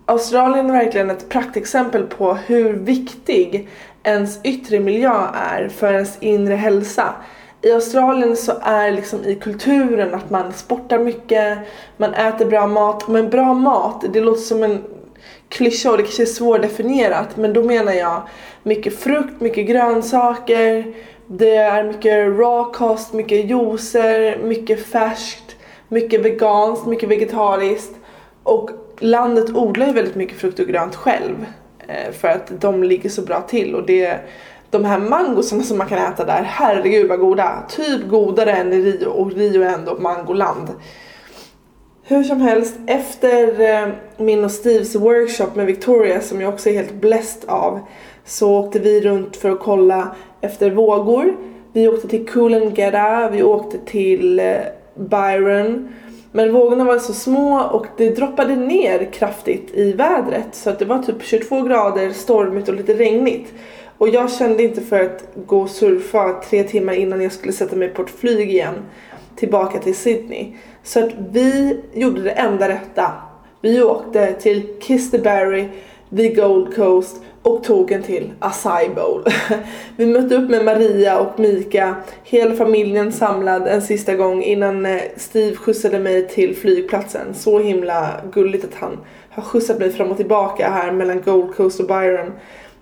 Australien 0.04 0.70
är 0.70 0.72
verkligen 0.72 1.10
ett 1.10 1.28
praktexempel 1.28 2.02
på 2.02 2.34
hur 2.34 2.72
viktig 2.72 3.68
ens 4.02 4.40
yttre 4.44 4.80
miljö 4.80 5.26
är 5.34 5.68
för 5.68 5.92
ens 5.92 6.18
inre 6.20 6.54
hälsa. 6.54 7.14
I 7.62 7.72
Australien 7.72 8.36
så 8.36 8.52
är 8.62 8.92
liksom 8.92 9.24
i 9.24 9.34
kulturen 9.34 10.14
att 10.14 10.30
man 10.30 10.52
sportar 10.52 10.98
mycket, 10.98 11.58
man 11.96 12.14
äter 12.14 12.46
bra 12.46 12.66
mat. 12.66 13.08
Men 13.08 13.30
bra 13.30 13.54
mat, 13.54 14.04
det 14.12 14.20
låter 14.20 14.40
som 14.40 14.62
en 14.62 14.84
klyscha 15.48 15.90
och 15.90 15.96
det 15.96 16.02
kanske 16.02 16.22
är 16.22 16.26
svårdefinierat 16.26 17.36
men 17.36 17.52
då 17.52 17.62
menar 17.62 17.92
jag 17.92 18.22
mycket 18.62 18.98
frukt, 18.98 19.40
mycket 19.40 19.66
grönsaker, 19.66 20.94
det 21.28 21.56
är 21.56 21.84
mycket 21.84 22.28
raw 22.28 22.72
kost, 22.74 23.12
mycket 23.12 23.50
juicer, 23.50 24.38
mycket 24.38 24.86
färskt, 24.86 25.56
mycket 25.88 26.20
veganskt, 26.20 26.86
mycket 26.86 27.08
vegetariskt 27.08 27.94
och 28.42 28.70
landet 28.98 29.50
odlar 29.50 29.86
ju 29.86 29.92
väldigt 29.92 30.14
mycket 30.14 30.38
frukt 30.38 30.58
och 30.58 30.66
grönt 30.66 30.94
själv 30.94 31.46
eh, 31.88 32.12
för 32.12 32.28
att 32.28 32.60
de 32.60 32.82
ligger 32.82 33.10
så 33.10 33.22
bra 33.22 33.40
till 33.40 33.74
och 33.74 33.86
det 33.86 34.20
de 34.70 34.84
här 34.84 34.98
mangosarna 34.98 35.62
som 35.62 35.78
man 35.78 35.86
kan 35.86 35.98
äta 35.98 36.24
där, 36.24 36.42
herregud 36.42 37.08
vad 37.08 37.20
goda! 37.20 37.64
Typ 37.68 38.08
godare 38.08 38.52
än 38.52 38.72
i 38.72 38.82
Rio 38.82 39.06
och 39.06 39.32
Rio 39.32 39.62
är 39.62 39.74
ändå 39.74 39.96
mangoland. 39.98 40.68
Hur 42.02 42.24
som 42.24 42.40
helst, 42.40 42.76
efter 42.86 43.60
eh, 43.60 43.88
min 44.16 44.44
och 44.44 44.50
Steves 44.50 44.94
workshop 44.94 45.54
med 45.54 45.66
Victoria 45.66 46.20
som 46.20 46.40
jag 46.40 46.54
också 46.54 46.68
är 46.68 46.72
helt 46.72 46.92
blessed 46.92 47.50
av 47.50 47.80
så 48.28 48.58
åkte 48.58 48.78
vi 48.78 49.00
runt 49.00 49.36
för 49.36 49.50
att 49.50 49.60
kolla 49.60 50.16
efter 50.40 50.70
vågor. 50.70 51.36
Vi 51.72 51.88
åkte 51.88 52.08
till 52.08 52.28
Coolangatta, 52.28 53.30
vi 53.30 53.42
åkte 53.42 53.78
till 53.78 54.40
eh, 54.40 54.56
Byron. 54.94 55.88
Men 56.32 56.52
vågorna 56.52 56.84
var 56.84 56.98
så 56.98 57.12
små 57.12 57.60
och 57.72 57.86
det 57.96 58.10
droppade 58.10 58.56
ner 58.56 59.12
kraftigt 59.12 59.74
i 59.74 59.92
vädret 59.92 60.48
så 60.52 60.70
att 60.70 60.78
det 60.78 60.84
var 60.84 60.98
typ 60.98 61.22
22 61.22 61.62
grader, 61.62 62.10
stormigt 62.10 62.68
och 62.68 62.74
lite 62.74 62.94
regnigt. 62.94 63.52
Och 63.98 64.08
jag 64.08 64.32
kände 64.32 64.62
inte 64.62 64.80
för 64.80 65.00
att 65.00 65.24
gå 65.46 65.60
och 65.60 65.70
surfa 65.70 66.42
tre 66.50 66.62
timmar 66.62 66.92
innan 66.92 67.22
jag 67.22 67.32
skulle 67.32 67.52
sätta 67.52 67.76
mig 67.76 67.88
på 67.88 68.02
ett 68.02 68.10
flyg 68.10 68.50
igen 68.50 68.74
tillbaka 69.36 69.78
till 69.78 69.96
Sydney. 69.96 70.52
Så 70.82 71.04
att 71.04 71.10
vi 71.30 71.80
gjorde 71.94 72.22
det 72.22 72.30
enda 72.30 72.68
rätta. 72.68 73.12
Vi 73.60 73.82
åkte 73.82 74.32
till 74.32 74.66
Kiss 74.80 75.10
the 75.10 76.28
Gold 76.28 76.74
Coast 76.76 77.22
och 77.48 77.64
tog 77.64 77.92
en 77.92 78.02
till 78.02 78.32
Acai 78.38 78.88
Bowl. 78.88 79.24
Vi 79.96 80.06
mötte 80.06 80.34
upp 80.34 80.50
med 80.50 80.64
Maria 80.64 81.18
och 81.18 81.38
Mika, 81.38 81.96
hela 82.22 82.54
familjen 82.54 83.12
samlad 83.12 83.68
en 83.68 83.82
sista 83.82 84.14
gång 84.14 84.42
innan 84.42 84.86
eh, 84.86 85.00
Steve 85.16 85.56
skjutsade 85.56 85.98
mig 85.98 86.28
till 86.28 86.56
flygplatsen. 86.56 87.34
Så 87.34 87.58
himla 87.58 88.10
gulligt 88.32 88.64
att 88.64 88.74
han 88.74 88.98
har 89.30 89.42
skjutsat 89.42 89.78
mig 89.78 89.92
fram 89.92 90.10
och 90.10 90.16
tillbaka 90.16 90.70
här 90.70 90.92
mellan 90.92 91.22
Gold 91.22 91.54
Coast 91.56 91.80
och 91.80 91.86
Byron. 91.86 92.32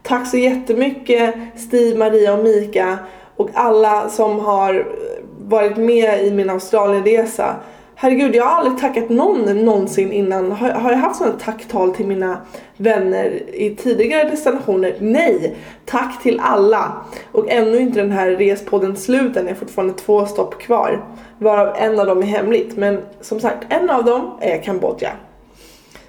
Tack 0.02 0.28
så 0.28 0.36
jättemycket 0.36 1.34
Steve, 1.56 1.98
Maria 1.98 2.34
och 2.34 2.44
Mika 2.44 2.98
och 3.36 3.50
alla 3.54 4.08
som 4.08 4.40
har 4.40 4.74
eh, 4.74 4.84
varit 5.38 5.76
med 5.76 6.24
i 6.26 6.30
min 6.30 6.50
Australienresa. 6.50 7.56
Herregud, 7.98 8.34
jag 8.34 8.44
har 8.44 8.56
aldrig 8.56 8.78
tackat 8.78 9.08
någon 9.08 9.64
någonsin 9.64 10.12
innan. 10.12 10.52
Har, 10.52 10.70
har 10.70 10.90
jag 10.90 10.98
haft 10.98 11.18
sådana 11.18 11.38
tacktal 11.38 11.94
till 11.94 12.06
mina 12.06 12.40
vänner 12.76 13.42
i 13.54 13.76
tidigare 13.76 14.30
destinationer? 14.30 14.96
Nej! 15.00 15.56
Tack 15.84 16.22
till 16.22 16.40
alla! 16.40 16.92
Och 17.32 17.50
ännu 17.50 17.78
inte 17.78 18.00
den 18.00 18.10
här 18.10 18.30
respodden 18.30 18.96
slut 18.96 19.36
än. 19.36 19.46
Jag 19.46 19.54
har 19.54 19.58
fortfarande 19.58 19.94
två 19.94 20.26
stopp 20.26 20.58
kvar. 20.58 21.04
Varav 21.38 21.76
en 21.76 22.00
av 22.00 22.06
dem 22.06 22.18
är 22.18 22.26
hemligt. 22.26 22.76
Men 22.76 22.98
som 23.20 23.40
sagt, 23.40 23.66
en 23.68 23.90
av 23.90 24.04
dem 24.04 24.30
är 24.40 24.62
Kambodja. 24.62 25.12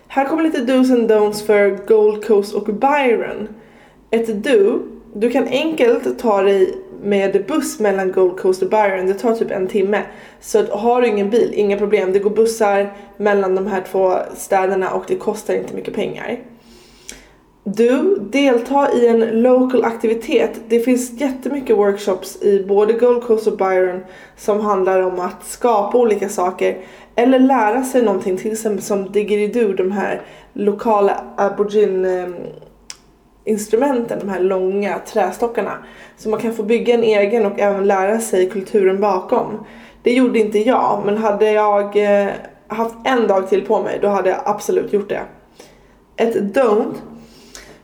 Här 0.08 0.26
kommer 0.26 0.44
lite 0.44 0.62
dos 0.62 0.92
and 0.92 1.12
don'ts 1.12 1.46
för 1.46 1.88
Gold 1.88 2.26
Coast 2.26 2.56
och 2.56 2.64
Byron. 2.64 3.48
Ett 4.12 4.44
do, 4.44 4.80
du 5.14 5.30
kan 5.30 5.48
enkelt 5.48 6.20
ta 6.20 6.42
dig 6.42 6.76
med 7.02 7.46
buss 7.48 7.80
mellan 7.80 8.12
Gold 8.12 8.40
Coast 8.40 8.64
och 8.64 8.70
Byron. 8.70 9.06
Det 9.06 9.14
tar 9.14 9.36
typ 9.36 9.52
en 9.52 9.68
timme. 9.68 10.02
Så 10.42 10.64
har 10.66 11.02
du 11.02 11.08
ingen 11.08 11.30
bil, 11.30 11.52
inga 11.54 11.78
problem. 11.78 12.14
Det 12.14 12.20
går 12.20 12.30
bussar 12.30 12.94
mellan 13.18 13.56
de 13.56 13.68
här 13.68 13.84
två 13.92 14.14
städerna 14.36 14.92
och 14.92 15.04
det 15.08 15.16
kostar 15.16 15.54
inte 15.54 15.76
mycket 15.76 15.94
pengar. 15.94 16.40
Du, 17.64 18.16
delta 18.20 18.94
i 18.94 19.08
en 19.08 19.20
local 19.42 19.84
aktivitet. 19.84 20.52
Det 20.68 20.80
finns 20.80 21.22
jättemycket 21.22 21.78
workshops 21.78 22.42
i 22.42 22.66
både 22.68 22.94
Gold 22.94 23.24
Coast 23.24 23.48
och 23.48 23.58
Byron 23.58 24.04
som 24.38 24.60
handlar 24.60 25.02
om 25.02 25.20
att 25.20 25.46
skapa 25.46 25.98
olika 25.98 26.30
saker 26.30 26.78
eller 27.16 27.40
lära 27.40 27.84
sig 27.84 28.02
någonting, 28.02 28.38
till 28.38 28.52
exempel 28.52 28.84
som 28.84 29.12
didgeridoo, 29.12 29.74
de 29.74 29.92
här 29.92 30.22
lokala 30.54 31.24
aborigin 31.38 32.06
ehm, 32.06 32.36
instrumenten, 33.48 34.20
de 34.20 34.30
här 34.30 34.40
långa 34.40 35.00
trästockarna. 35.00 35.78
Så 36.18 36.30
man 36.30 36.40
kan 36.40 36.54
få 36.54 36.64
bygga 36.64 36.94
en 36.94 37.04
egen 37.04 37.46
och 37.46 37.60
även 37.60 37.88
lära 37.88 38.20
sig 38.20 38.50
kulturen 38.50 39.02
bakom. 39.02 39.66
Det 40.04 40.14
gjorde 40.14 40.40
inte 40.40 40.60
jag, 40.60 41.02
men 41.06 41.18
hade 41.18 41.52
jag 41.52 41.98
eh, 41.98 42.30
haft 42.68 42.96
en 43.04 43.28
dag 43.28 43.50
till 43.50 43.66
på 43.66 43.82
mig 43.82 44.00
då 44.02 44.08
hade 44.08 44.30
jag 44.30 44.40
absolut 44.46 44.94
gjort 44.94 45.10
det. 45.10 45.22
Ett 46.16 46.36
don't. 46.36 46.94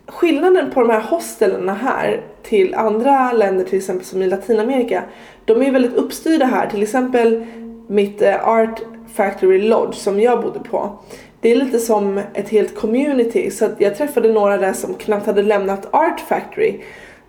Skillnaden 0.07 0.71
på 0.71 0.81
de 0.81 0.89
här 0.89 1.01
hostellerna 1.01 1.73
här 1.73 2.21
till 2.43 2.75
andra 2.75 3.31
länder 3.31 3.65
till 3.65 3.77
exempel 3.77 4.05
som 4.05 4.21
i 4.21 4.27
Latinamerika. 4.27 5.03
De 5.45 5.61
är 5.61 5.71
väldigt 5.71 5.93
uppstyrda 5.93 6.45
här. 6.45 6.69
Till 6.69 6.83
exempel 6.83 7.45
mitt 7.87 8.21
eh, 8.21 8.47
Art 8.47 8.81
Factory 9.13 9.61
Lodge 9.61 9.95
som 9.95 10.19
jag 10.19 10.41
bodde 10.41 10.59
på. 10.59 10.99
Det 11.43 11.51
är 11.51 11.55
lite 11.55 11.79
som 11.79 12.21
ett 12.33 12.49
helt 12.49 12.75
community 12.75 13.51
så 13.51 13.65
att 13.65 13.81
jag 13.81 13.97
träffade 13.97 14.33
några 14.33 14.57
där 14.57 14.73
som 14.73 14.93
knappt 14.93 15.25
hade 15.25 15.41
lämnat 15.41 15.87
Art 15.93 16.19
Factory. 16.19 16.79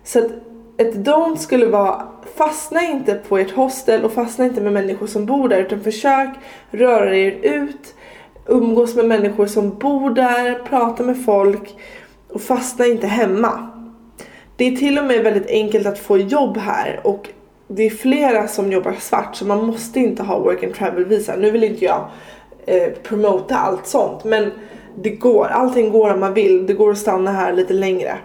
Så 0.03 0.19
att 0.19 0.31
ett 0.77 0.95
don't 0.95 1.35
skulle 1.35 1.65
vara 1.65 2.07
fastna 2.35 2.81
inte 2.81 3.13
på 3.13 3.37
ert 3.37 3.51
hostel 3.51 4.05
och 4.05 4.11
fastna 4.11 4.45
inte 4.45 4.61
med 4.61 4.73
människor 4.73 5.07
som 5.07 5.25
bor 5.25 5.49
där 5.49 5.61
utan 5.61 5.83
försök 5.83 6.29
röra 6.71 7.17
er 7.17 7.31
ut, 7.41 7.95
umgås 8.45 8.95
med 8.95 9.05
människor 9.05 9.47
som 9.47 9.77
bor 9.77 10.09
där, 10.09 10.59
prata 10.69 11.03
med 11.03 11.25
folk 11.25 11.75
och 12.29 12.41
fastna 12.41 12.85
inte 12.85 13.07
hemma. 13.07 13.69
Det 14.55 14.65
är 14.65 14.75
till 14.75 14.99
och 14.99 15.05
med 15.05 15.23
väldigt 15.23 15.47
enkelt 15.47 15.87
att 15.87 15.99
få 15.99 16.17
jobb 16.17 16.57
här 16.57 16.99
och 17.03 17.29
det 17.67 17.83
är 17.83 17.89
flera 17.89 18.47
som 18.47 18.71
jobbar 18.71 18.93
svart 18.99 19.35
så 19.35 19.45
man 19.45 19.65
måste 19.65 19.99
inte 19.99 20.23
ha 20.23 20.39
work 20.39 20.63
and 20.63 20.75
travel 20.75 21.05
visa. 21.05 21.35
Nu 21.35 21.51
vill 21.51 21.63
inte 21.63 21.85
jag 21.85 22.09
eh, 22.65 22.91
promota 23.03 23.55
allt 23.55 23.87
sånt 23.87 24.23
men 24.23 24.51
det 24.95 25.09
går, 25.09 25.45
allting 25.45 25.91
går 25.91 26.13
om 26.13 26.19
man 26.19 26.33
vill. 26.33 26.67
Det 26.67 26.73
går 26.73 26.91
att 26.91 26.97
stanna 26.97 27.31
här 27.31 27.53
lite 27.53 27.73
längre. 27.73 28.17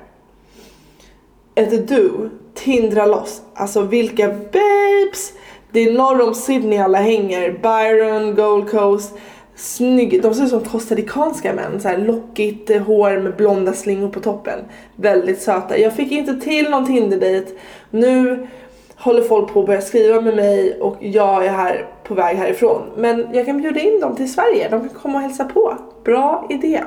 Ett 1.55 1.89
do, 1.89 2.29
tindra 2.55 3.07
loss. 3.07 3.43
Alltså 3.55 3.83
vilka 3.83 4.29
babes! 4.29 5.33
Det 5.73 5.81
är 5.81 5.93
norr 5.93 6.29
om 6.29 6.35
Sydney 6.35 6.79
alla 6.79 6.99
hänger. 6.99 7.53
Byron, 7.53 8.35
Gold 8.35 8.71
Coast. 8.71 9.19
Snygg. 9.55 10.23
De 10.23 10.35
ser 10.35 10.45
ut 10.45 10.51
som 10.51 10.65
costaricanska 10.65 11.53
män. 11.53 11.81
Så 11.81 11.89
här 11.89 11.99
lockigt 11.99 12.79
hår 12.87 13.19
med 13.19 13.37
blonda 13.37 13.73
slingor 13.73 14.09
på 14.09 14.21
toppen. 14.21 14.59
Väldigt 14.97 15.43
söta. 15.43 15.79
Jag 15.79 15.97
fick 15.97 16.13
inte 16.13 16.35
till 16.35 16.71
någon 16.71 16.87
Tinder-dejt. 16.87 17.51
Nu 17.91 18.47
håller 19.01 19.23
folk 19.23 19.53
på 19.53 19.61
att 19.61 19.67
börja 19.67 19.81
skriva 19.81 20.21
med 20.21 20.37
mig 20.37 20.81
och 20.81 20.97
jag 21.01 21.47
är 21.47 21.51
här 21.51 21.87
på 22.05 22.15
väg 22.15 22.37
härifrån. 22.37 22.83
Men 22.97 23.27
jag 23.33 23.47
kan 23.47 23.63
bjuda 23.63 23.81
in 23.81 24.01
dem 24.01 24.17
till 24.17 24.33
Sverige. 24.33 24.69
De 24.69 24.81
kan 24.81 24.89
komma 24.89 25.15
och 25.19 25.23
hälsa 25.23 25.45
på. 25.45 25.77
Bra 26.05 26.47
idé. 26.51 26.81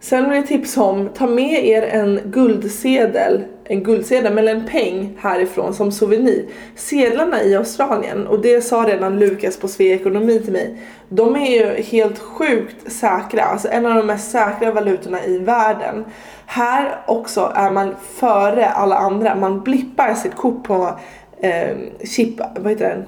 Sen 0.00 0.30
vill 0.30 0.38
jag 0.38 0.46
tipsa 0.46 0.82
om, 0.82 1.08
ta 1.08 1.26
med 1.26 1.64
er 1.66 1.82
en 1.82 2.20
guldsedel, 2.24 3.44
en 3.64 3.82
guldsedel 3.82 4.38
eller 4.38 4.54
en 4.54 4.66
peng 4.66 5.18
härifrån 5.20 5.74
som 5.74 5.92
souvenir. 5.92 6.46
Sedlarna 6.76 7.42
i 7.42 7.56
Australien, 7.56 8.26
och 8.26 8.40
det 8.42 8.60
sa 8.60 8.84
redan 8.88 9.18
Lukas 9.18 9.56
på 9.56 9.68
Svea 9.68 9.94
Ekonomi 9.94 10.40
till 10.40 10.52
mig, 10.52 10.78
de 11.14 11.36
är 11.36 11.50
ju 11.50 11.82
helt 11.82 12.18
sjukt 12.18 12.92
säkra, 12.92 13.42
alltså 13.42 13.68
en 13.68 13.86
av 13.86 13.94
de 13.94 14.06
mest 14.06 14.30
säkra 14.30 14.72
valutorna 14.72 15.24
i 15.24 15.38
världen. 15.38 16.04
Här 16.46 16.98
också 17.06 17.52
är 17.54 17.70
man 17.70 17.94
före 18.14 18.68
alla 18.68 18.96
andra, 18.96 19.34
man 19.34 19.60
blippar 19.60 20.14
sitt 20.14 20.34
kort 20.34 20.64
på 20.64 20.98
eh, 21.40 21.76
chip, 22.04 22.40
vad 22.56 22.72
heter 22.72 22.88
den? 22.88 23.04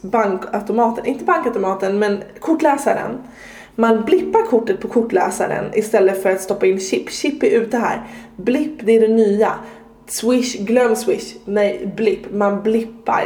bankautomaten, 0.00 1.06
inte 1.06 1.24
bankautomaten 1.24 1.98
men 1.98 2.22
kortläsaren. 2.40 3.18
Man 3.74 4.04
blippar 4.04 4.46
kortet 4.46 4.80
på 4.80 4.88
kortläsaren 4.88 5.64
istället 5.74 6.22
för 6.22 6.30
att 6.30 6.40
stoppa 6.40 6.66
in 6.66 6.80
chip. 6.80 7.10
Chip 7.10 7.42
är 7.42 7.50
ute 7.50 7.78
här. 7.78 8.02
Blipp, 8.36 8.86
det 8.86 8.92
är 8.92 9.00
det 9.00 9.14
nya. 9.14 9.52
Swish, 10.06 10.56
glöm 10.56 10.96
swish. 10.96 11.34
Nej, 11.44 11.92
blipp. 11.96 12.32
Man 12.32 12.62
blippar. 12.62 13.24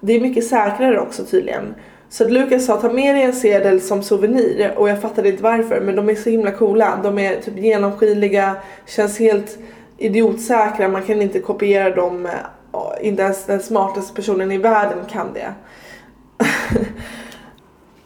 Det 0.00 0.12
är 0.12 0.20
mycket 0.20 0.46
säkrare 0.46 1.00
också 1.00 1.24
tydligen. 1.24 1.74
Så 2.12 2.24
att 2.24 2.30
Lukas 2.30 2.66
sa 2.66 2.80
ta 2.80 2.92
med 2.92 3.14
dig 3.14 3.22
en 3.24 3.32
sedel 3.32 3.80
som 3.80 4.02
souvenir 4.02 4.72
och 4.76 4.88
jag 4.88 5.00
fattade 5.00 5.28
inte 5.28 5.42
varför 5.42 5.80
men 5.80 5.96
de 5.96 6.10
är 6.10 6.14
så 6.14 6.30
himla 6.30 6.50
coola. 6.50 7.00
De 7.02 7.18
är 7.18 7.40
typ 7.40 7.58
genomskinliga, 7.58 8.56
känns 8.86 9.18
helt 9.18 9.58
idiotsäkra, 9.98 10.88
man 10.88 11.02
kan 11.02 11.22
inte 11.22 11.38
kopiera 11.38 11.94
dem. 11.94 12.26
Eh, 12.26 13.08
inte 13.08 13.22
ens 13.22 13.46
den 13.46 13.60
smartaste 13.60 14.14
personen 14.14 14.52
i 14.52 14.58
världen 14.58 14.98
kan 15.10 15.32
det. 15.32 15.54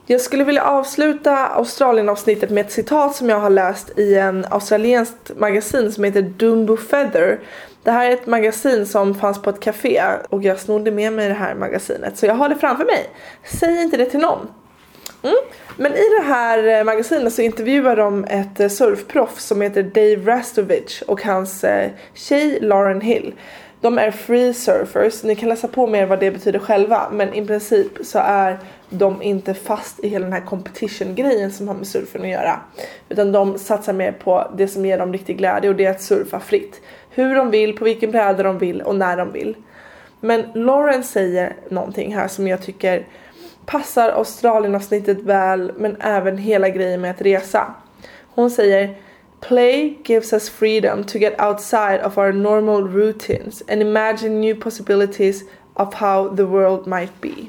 Jag 0.07 0.21
skulle 0.21 0.45
vilja 0.45 0.63
avsluta 0.63 1.47
Australien-avsnittet 1.47 2.51
med 2.51 2.67
ett 2.67 2.73
citat 2.73 3.17
som 3.17 3.29
jag 3.29 3.41
har 3.41 3.51
läst 3.51 3.99
i 3.99 4.15
en 4.15 4.45
australienskt 4.51 5.31
magasin 5.37 5.93
som 5.93 6.05
heter 6.05 6.23
Dumbo 6.23 6.77
Feather. 6.77 7.41
Det 7.87 7.93
här 7.93 8.11
är 8.11 8.13
ett 8.13 8.27
magasin 8.27 8.87
som 8.87 9.15
fanns 9.15 9.43
på 9.43 9.51
ett 9.51 9.61
café 9.61 10.03
och 10.29 10.43
jag 10.43 10.61
snodde 10.61 10.91
med 10.91 11.13
mig 11.13 11.29
det 11.29 11.35
här 11.35 11.55
magasinet 11.55 12.19
så 12.19 12.27
jag 12.27 12.35
har 12.35 12.49
det 12.49 12.57
framför 12.57 12.85
mig. 12.85 13.07
Säg 13.45 13.83
inte 13.83 13.97
det 13.97 14.07
till 14.07 14.21
någon. 14.21 14.49
Mm. 15.23 15.37
Men 15.77 15.93
i 15.93 16.05
det 16.19 16.25
här 16.25 16.79
eh, 16.79 16.85
magasinet 16.85 17.33
så 17.33 17.43
intervjuar 17.43 17.97
de 17.97 18.25
ett 18.25 18.61
eh, 18.61 18.69
surfproff 18.69 19.41
som 19.41 19.61
heter 19.61 19.83
Dave 19.83 20.33
Rastovich 20.33 21.03
och 21.03 21.23
hans 21.23 21.65
eh, 21.65 21.91
tjej 22.15 22.59
Lauren 22.61 23.01
Hill. 23.01 23.35
De 23.81 23.99
är 23.99 24.11
free 24.11 24.55
surfers, 24.55 25.23
ni 25.23 25.37
kan 25.37 25.49
läsa 25.49 25.69
på 25.69 25.87
mer 25.87 26.07
vad 26.07 26.21
det 26.21 26.31
betyder 26.31 26.59
själva 26.59 27.09
men 27.13 27.35
i 27.35 27.47
princip 27.47 27.93
så 28.05 28.19
är 28.19 28.59
de 28.91 29.23
inte 29.23 29.55
fast 29.55 30.05
i 30.05 30.09
hela 30.09 30.25
den 30.25 30.33
här 30.33 30.47
competition 30.47 31.15
grejen 31.15 31.53
som 31.53 31.69
har 31.69 31.75
med 31.75 31.87
surfen 31.87 32.23
att 32.23 32.29
göra. 32.29 32.61
Utan 33.09 33.33
de 33.33 33.59
satsar 33.59 33.93
mer 33.93 34.13
på 34.13 34.51
det 34.57 34.69
som 34.69 34.87
ger 34.87 34.99
dem 34.99 35.13
riktig 35.13 35.39
glädje 35.39 35.71
och 35.71 35.77
det 35.77 35.85
är 35.85 35.91
att 35.91 36.03
surfa 36.03 36.41
fritt. 36.41 36.81
Hur 37.17 37.35
de 37.35 37.51
vill, 37.51 37.77
på 37.77 37.85
vilken 37.85 38.11
bräda 38.11 38.43
de 38.43 38.59
vill 38.59 38.83
och 38.83 38.97
när 38.97 39.17
de 39.17 39.33
vill. 39.33 39.55
Men 40.21 40.45
Lauren 40.55 41.05
säger 41.05 41.57
någonting 41.69 42.15
här 42.15 42.29
som 42.29 42.49
jag 42.49 42.63
tycker 42.63 43.07
passar 43.67 44.11
Australien-avsnittet 44.11 45.23
väl 45.23 45.73
men 45.77 45.97
även 46.01 46.39
hela 46.39 46.69
grejen 46.69 47.01
med 47.01 47.11
att 47.11 47.23
resa. 47.23 47.75
Hon 48.35 48.51
säger 48.51 48.95
Play 49.41 49.99
gives 50.05 50.33
us 50.33 50.51
freedom 50.51 51.05
to 51.05 51.19
get 51.19 51.41
outside 51.41 52.01
of 52.05 52.19
our 52.19 52.33
normal 52.33 52.89
routines 52.89 53.63
and 53.69 53.83
imagine 53.83 54.41
new 54.41 54.61
possibilities 54.61 55.43
of 55.75 55.95
how 55.95 56.37
the 56.37 56.45
world 56.45 56.87
might 56.87 57.21
be. 57.21 57.49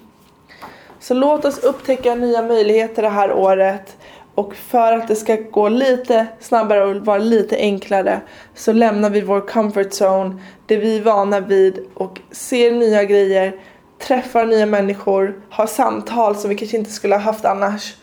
Så 0.99 1.13
låt 1.13 1.45
oss 1.45 1.63
upptäcka 1.63 2.15
nya 2.15 2.41
möjligheter 2.41 3.01
det 3.01 3.09
här 3.09 3.31
året 3.31 3.97
och 4.37 4.55
för 4.55 4.91
att 4.93 5.07
det 5.07 5.15
ska 5.15 5.35
gå 5.35 5.69
lite 5.69 6.27
snabbare 6.39 6.85
och 6.85 6.95
vara 7.05 7.17
lite 7.17 7.57
enklare 7.57 8.21
så 8.55 8.73
lämnar 8.73 9.09
vi 9.09 9.21
vår 9.21 9.41
comfort 9.41 9.91
zone, 10.01 10.35
det 10.65 10.77
vi 10.77 10.97
är 10.97 11.01
vana 11.01 11.39
vid 11.39 11.85
och 11.93 12.19
ser 12.31 12.71
nya 12.71 13.03
grejer, 13.03 13.55
träffar 13.99 14.45
nya 14.45 14.65
människor, 14.65 15.41
har 15.49 15.67
samtal 15.67 16.35
som 16.35 16.49
vi 16.49 16.55
kanske 16.55 16.77
inte 16.77 16.91
skulle 16.91 17.15
ha 17.15 17.21
haft 17.21 17.45
annars 17.45 17.95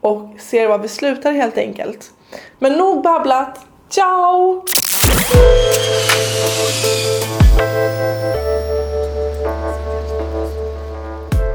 och 0.00 0.34
ser 0.38 0.68
vad 0.68 0.82
vi 0.82 0.88
slutar 0.88 1.32
helt 1.32 1.58
enkelt. 1.58 2.10
Men 2.58 2.72
nog 2.72 3.02
babblat, 3.02 3.66
ciao! 3.88 4.64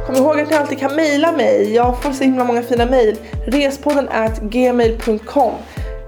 Kom 0.10 0.18
ihåg 0.18 0.40
att 0.40 0.50
ni 0.50 0.56
alltid 0.56 0.80
kan 0.80 0.96
mejla 0.96 1.32
mig. 1.32 1.74
Jag 1.74 2.02
får 2.02 2.12
så 2.12 2.24
himla 2.24 2.44
många 2.44 2.64
fina 2.64 2.86
mejl. 2.86 3.18
Respodden 3.46 4.10
at 4.10 4.40
gmail.com 4.40 5.54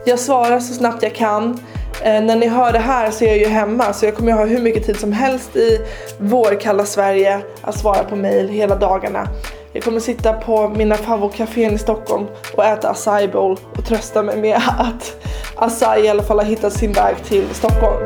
Jag 0.05 0.19
svarar 0.19 0.59
så 0.59 0.73
snabbt 0.73 1.03
jag 1.03 1.15
kan. 1.15 1.59
Eh, 2.03 2.23
när 2.23 2.35
ni 2.35 2.47
hör 2.47 2.73
det 2.73 2.79
här 2.79 3.11
så 3.11 3.23
är 3.23 3.27
jag 3.27 3.37
ju 3.37 3.47
hemma 3.47 3.93
så 3.93 4.05
jag 4.05 4.15
kommer 4.15 4.31
ha 4.31 4.45
hur 4.45 4.61
mycket 4.61 4.85
tid 4.85 4.99
som 4.99 5.11
helst 5.11 5.55
i 5.55 5.81
vårkalla 6.17 6.85
Sverige 6.85 7.41
att 7.61 7.77
svara 7.77 8.03
på 8.03 8.15
mejl 8.15 8.49
hela 8.49 8.75
dagarna. 8.75 9.27
Jag 9.73 9.83
kommer 9.83 9.99
sitta 9.99 10.33
på 10.33 10.69
mina 10.69 10.95
favoritcaféer 10.95 11.71
i 11.71 11.77
Stockholm 11.77 12.25
och 12.55 12.65
äta 12.65 12.89
acai 12.89 13.27
bowl 13.27 13.57
och 13.77 13.85
trösta 13.85 14.23
mig 14.23 14.37
med 14.37 14.57
att 14.77 15.15
acai 15.55 16.05
i 16.05 16.09
alla 16.09 16.23
fall 16.23 16.39
har 16.39 16.45
hittat 16.45 16.73
sin 16.73 16.91
väg 16.91 17.15
till 17.23 17.45
Stockholm. 17.53 18.05